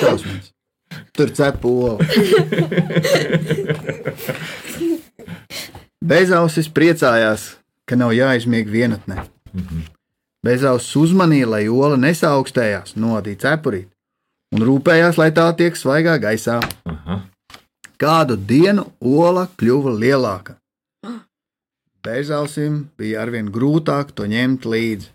[0.00, 0.50] šausmas.
[1.14, 1.98] Tur cepa olu.
[6.04, 7.56] Bezausis priecājās,
[7.88, 9.24] ka nav jāizmieg vienatnē.
[10.44, 13.88] Bezausis uzmanīja, lai ola nesaaugstējās, nodīja cepurīt
[14.54, 16.60] un rūpējās, lai tā tiek svaigā gaisā.
[16.90, 17.22] Aha.
[18.00, 20.58] Kādu dienu ola kļuva lielāka.
[22.04, 25.08] Bezausim bija arvien grūtāk to ņemt līdzi.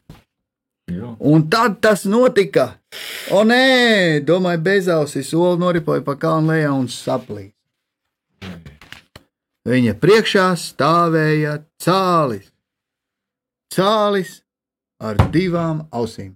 [0.90, 1.12] Jo.
[1.20, 2.82] Un tad tas notika.
[3.30, 7.54] O nē, domāju, bezausis ola noripoja pa kalnu lejā un saplīja.
[9.70, 12.50] Viņa priekšā stāvēja cālis.
[13.70, 14.42] Cālis
[14.98, 16.34] ar divām ausīm.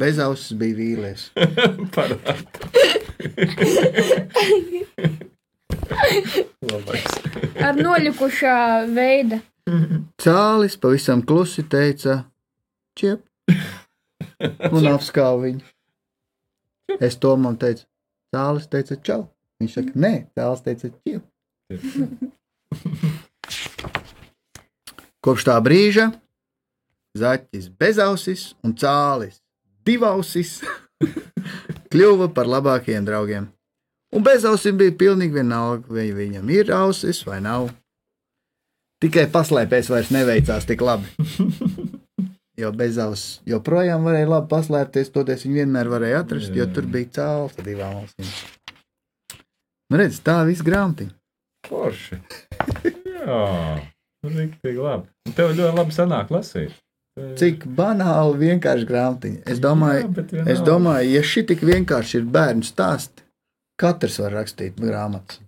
[0.00, 1.28] Bezausis bija vīlies.
[7.60, 8.56] Ar noļukušā
[8.94, 9.40] veida.
[10.20, 12.24] Cālis pavisam klusi teica,
[12.98, 13.22] čiep,
[14.70, 15.62] un apskāva viņu.
[16.98, 17.86] Es to man teicu,
[18.34, 19.22] cālis teica, čau.
[19.60, 21.22] Viņš saka, nē, cālis teica, čiep.
[25.20, 26.08] Kopš tā brīža
[27.18, 29.40] zaķis bezausis un cālis
[29.86, 30.60] divausis
[31.92, 33.50] kļuva par labākajiem draugiem.
[34.10, 37.68] Un bezausim bija pilnīgi vienalga, vai viņam ir ausis vai nav.
[39.00, 41.08] Tikai paslēpēs vairs neveicās tik labi.
[42.60, 47.56] Jo Bezavs joprojām varēja labi paslēpties, toties viņu vienmēr varēja atrast, jo tur bija cēlus
[47.56, 48.34] ar divām ausīm.
[49.90, 51.14] Nu, redz, tā viss grāmatiņa.
[51.70, 52.18] Forši.
[53.06, 53.40] Jā,
[54.26, 55.08] rīktīgi labi.
[55.28, 56.76] Un tev ļoti labi sanāk lasīt.
[57.40, 59.40] Cik banāli vienkārši grāmatiņa.
[59.50, 63.24] Es domāju, Jā, es domāju, ja šī tik vienkārši ir bērnu stāsti,
[63.80, 65.40] katrs var rakstīt grāmatas.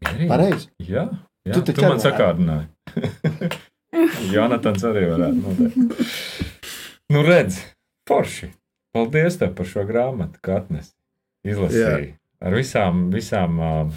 [0.00, 0.70] Pareizi.
[0.80, 1.08] Jā,
[1.46, 1.56] jā.
[1.56, 2.70] Tu tu, man sakādināji.
[4.34, 6.70] Jonatans arī varētu noteikti.
[7.10, 7.58] Nu, redz,
[8.08, 8.52] forši.
[8.94, 10.94] Paldies tev par šo grāmatu, kā atnesi.
[11.46, 12.14] Izlasīji.
[12.40, 13.90] Ar visām, visām uh,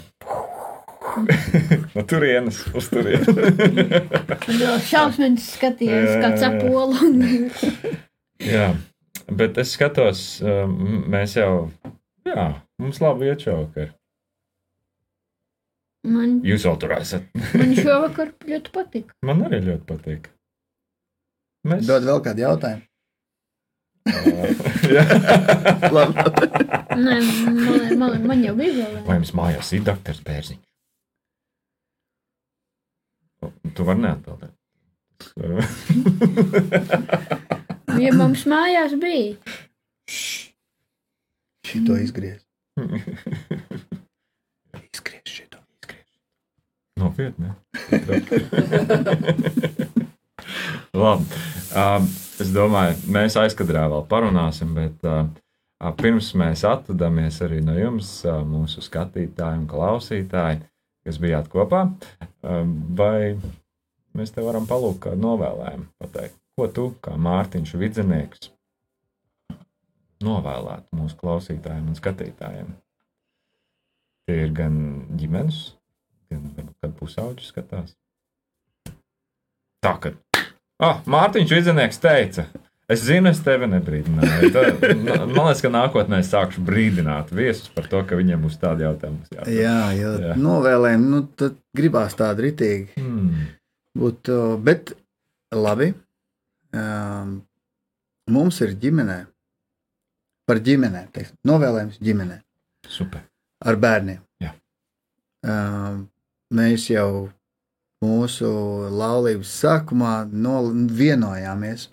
[1.94, 3.28] no turienes uz turienes.
[5.54, 6.48] Skatījies, Jā, kā jā, jā.
[8.54, 8.66] jā,
[9.40, 10.24] bet es skatos,
[11.14, 11.52] mēs jau,
[12.28, 12.46] jā,
[12.82, 13.92] mums labi iet šovakar.
[16.04, 17.30] Man, Jūs vēl tur esat.
[17.56, 19.14] man šovakar ļoti patika.
[19.24, 20.26] Man arī ļoti patīk.
[21.64, 22.84] Mēs Dod vēl kādu jautājumu.
[24.92, 25.04] Jā.
[27.04, 28.98] Nē, man, man, man jau bija vēl.
[29.06, 30.60] Vai jums mājās ir doktors Bērziņš?
[33.74, 34.52] Tu vari neatbildēt.
[38.04, 39.36] Ja mums mājās bija.
[41.64, 42.44] Šito izgriez.
[44.92, 45.58] Izgriez šito.
[46.96, 47.52] Nopietni.
[50.94, 51.24] Labi.
[51.74, 52.06] Um,
[52.38, 58.12] es domāju, mēs aizkadrā vēl parunāsim, bet uh, uh, pirms mēs atvadāmies arī no jums,
[58.28, 60.62] uh, mūsu skatītāji un klausītāji,
[61.06, 62.62] kas bijāt kopā, uh,
[62.94, 63.34] vai
[64.14, 68.53] mēs te varam palūkt kādu novēlējumu, pateikt, ko tu, kā Mārtiņš Vidzenieks,
[70.24, 72.72] novēlētu mūsu klausītājiem un skatītājiem?
[74.24, 74.76] Tie ir gan
[75.20, 75.62] ģimenes,
[76.32, 77.92] gan varbūt kādu pusauģu skatās.
[79.84, 80.14] Tā kā.
[80.82, 82.46] Ah, Mārtiņš Vidzenieks teica,
[82.90, 84.48] es zinu, es tevi nebrīdināju.
[84.54, 84.80] Tad,
[85.36, 89.28] man liekas, ka nākotnē es sākšu brīdināt viesus par to, ka viņiem būs tādi jautājumi.
[89.28, 89.52] jāuzdod.
[89.54, 90.38] Jā, jo Jā.
[90.40, 93.44] novēlējumi, nu, tad gribās tādu ritīgi Hmm.
[94.00, 94.32] būt.
[94.66, 94.94] Bet
[95.54, 95.92] labi,
[96.74, 97.36] um,
[98.34, 99.20] mums ir ģimenē,
[100.48, 102.40] par ģimenēm, teiksim, novēlējums ģimenē
[102.88, 103.24] Super.
[103.64, 104.20] ar bērniem.
[104.44, 104.52] Jā.
[105.44, 106.04] Um,
[106.54, 107.28] mēs jau
[108.04, 108.48] mūsu
[108.92, 110.60] laulības sākumā no,
[111.00, 111.88] vienojāmies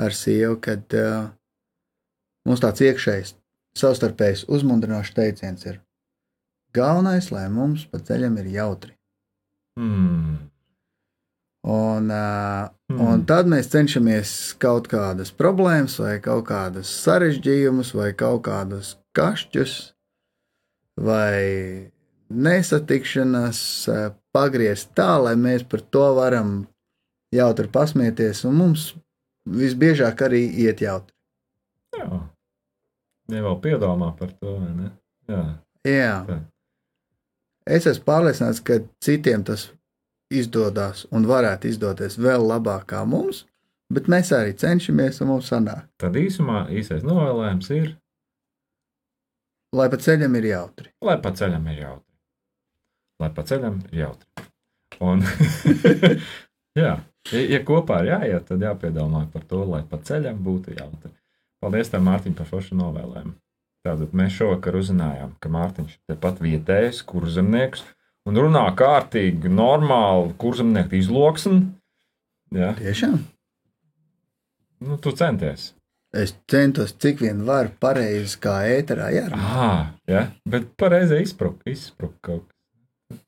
[0.00, 1.30] ar sievu, kad uh,
[2.46, 3.34] mums tāds iekšējs,
[3.78, 5.80] savstarpējs uzmundrinošs teiciens ir:
[6.74, 8.94] Galvenais, lai mums pa ceļam ir jautri.
[9.78, 10.53] Hmm.
[11.64, 13.00] Un, Hmm.
[13.00, 19.94] un tad mēs cenšamies kaut kādas problēmas, vai kaut kādas sarežģījumus, vai kaut kādus kašķus,
[21.00, 21.88] vai
[22.28, 23.62] nesatikšanās
[24.36, 26.66] pagriezt tā, lai mēs par to varam
[27.34, 28.94] jautri pasmieties, un mums
[29.48, 31.14] visbiežāk arī iet jautri.
[31.96, 32.20] Jā.
[33.32, 34.90] Ja vēl piedomā par to, vai ne?
[35.30, 35.42] Jā.
[35.88, 36.14] Jā.
[36.28, 36.38] Tā.
[37.64, 39.70] Es esmu pārliecināts, ka citiem tas
[40.40, 43.44] izdodas un varētu izdoties vēl labāk kā mums,
[43.92, 47.92] bet mēs arī cenšamies, un mums sanāk, Tad īsumā īsais novēlējums ir,
[49.74, 50.90] lai pa ceļam ir jautri.
[51.02, 52.10] lai pa ceļam ir jautri.
[53.22, 54.48] Lai pa ceļam ir jautri.
[55.02, 55.22] Un,
[56.82, 56.94] jā,
[57.32, 61.12] ja, kopā ir jāiet, tad jāpiedomā par to, lai pa ceļam būtu jautri.
[61.62, 63.34] Paldies, Mārtiņ, par foršu novēlējumu.
[63.84, 67.82] Tātad mēs šovakar uzzinājām, ka Mārtiņš ir tepat vietējais kurzemnieks
[68.28, 71.62] un runā kārtīgi, normāli kurzemnieku izloksni.
[72.54, 72.72] Ja?
[72.78, 73.18] Tiešām.
[74.84, 75.72] Nu, tu centies.
[76.14, 79.46] Es centos, cik vien varu pareizi, kā ēterā jārunā.
[79.66, 80.28] Ah, ja?
[80.46, 83.20] bet pareizi izpruka, izpruka kaut kas.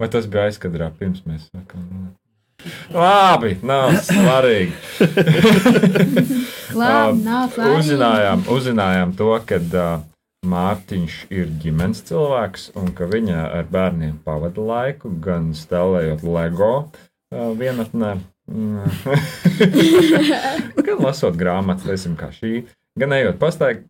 [0.00, 2.14] Vai tas bija aizkadrā pirms mēs sākām?
[2.92, 4.72] Labi, nav svarīgi.
[6.80, 7.78] Labi, nav svarīgi.
[7.80, 10.04] uzzinājām, uzzinājām to, ka uh,
[10.46, 16.72] Mārtiņš ir ģimenes cilvēks un ka viņa ar bērniem pavada laiku, gan stāvējot LEGO
[17.58, 18.12] vienatnē,
[18.46, 18.94] mm,
[20.86, 22.62] gan lasot grāmatas, teiksim, kā šī,
[23.00, 23.84] gan ejot pastaig,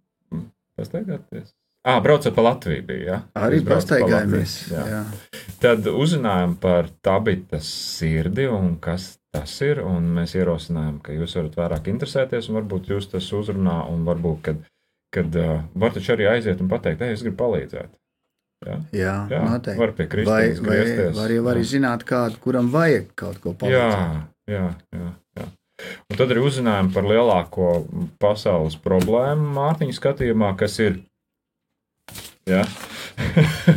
[0.78, 1.52] pastaigāties.
[1.86, 3.16] Ah, braucot pa Latviju bija, ja?
[3.46, 4.86] Arī braucat pa jā.
[4.90, 5.02] Jā.
[5.62, 9.78] Tad uzzinājām par tabitas sirdi un kas tas ir.
[9.86, 14.40] un Mēs ierosinājām, ka jūs varat vairāk interesēties, un varbūt jūs tas uzrunā, un varbūt,
[14.48, 14.64] kad,
[15.14, 17.92] kad uh, var taču arī aiziet un pateikt, ej, es gribu palīdzēt.
[18.66, 19.78] Jā, Jā, noteikti.
[19.78, 21.16] var pie Vai, Kristīnas vai, griezties.
[21.18, 21.68] var jau arī Jā.
[21.74, 23.98] zināt, kādu, kuram vajag kaut ko palīdzēt.
[24.48, 25.46] Jā, jā, jā, jā.
[26.08, 27.66] Un tad arī uzzinājām par lielāko
[28.22, 30.96] pasaules problēmu Mārtiņa skatījumā, kas ir.
[32.48, 32.62] Ja?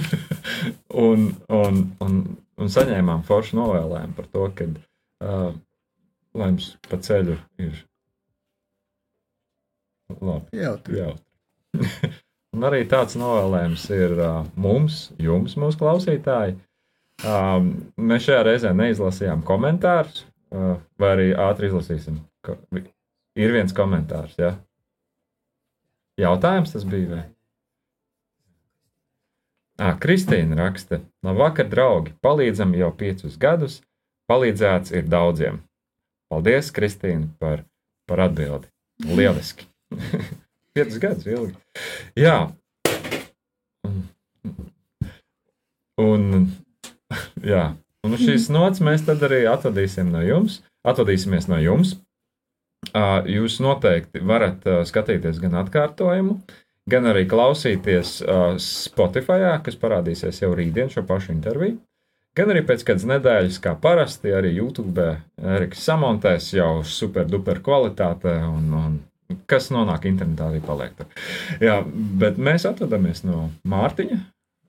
[1.09, 2.19] un, un, un,
[2.59, 5.51] un saņēmām foršu novēlējumu par to, ka uh,
[6.39, 7.83] lai jums pa ceļu ir
[10.17, 10.57] labi.
[10.57, 10.97] Jautri.
[10.99, 12.13] jautri.
[12.55, 16.57] Un arī tāds novēlējums ir uh, mums, jums, mūsu klausītāji.
[17.19, 20.23] Um, mēs šajā reizē neizlasījām komentārus,
[20.55, 22.17] uh, vai arī ātri izlasīsim.
[22.45, 22.55] Ko,
[23.37, 24.55] ir viens komentārs, ja?
[26.19, 27.21] Jautājums tas bija, vai?
[29.79, 32.17] À, Kristīna raksta, labvakar, draugi!
[32.25, 33.79] Palīdzam jau piecus gadus,
[34.27, 35.61] palīdzēts ir daudziem.
[36.33, 37.63] Paldies, Kristīna, par,
[38.09, 38.67] par atbildi.
[39.07, 39.68] Lieliski!
[40.73, 41.55] Piecus gadus ilgi.
[42.19, 42.51] Jā.
[45.99, 46.25] Un,
[47.53, 47.63] jā.
[48.07, 50.61] Un šīs nots mēs tad arī atvadīsim no jums.
[50.87, 51.97] Atvadīsimies no jums.
[53.27, 56.37] Jūs noteikti varat skatīties gan atkārtojumu,
[56.89, 58.21] gan arī klausīties
[58.63, 61.75] Spotify, kas parādīsies jau rītdien šo pašu interviju.
[62.37, 65.03] Gan arī pēc kādas nedēļas, kā parasti, arī YouTube
[65.57, 68.93] Eriks samontēs jau super duper kvalitātē, un, un
[69.49, 71.09] kas nonāk internetā, arī paliek tur.
[71.61, 71.79] Jā,
[72.21, 74.19] bet mēs atvadāmies no Mārtiņa.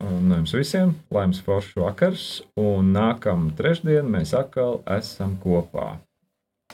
[0.05, 2.29] un No jums visiem, lai jums foršs vakars,
[2.61, 5.99] un nākamā trešdiena mēs atkal esam kopā.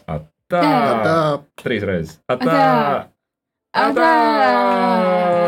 [0.07, 0.63] Atā!
[1.03, 1.19] Tā.
[1.63, 2.21] Trīs reizes.
[2.31, 2.55] Atā!
[3.75, 3.91] Atā!
[3.91, 5.46] Atā!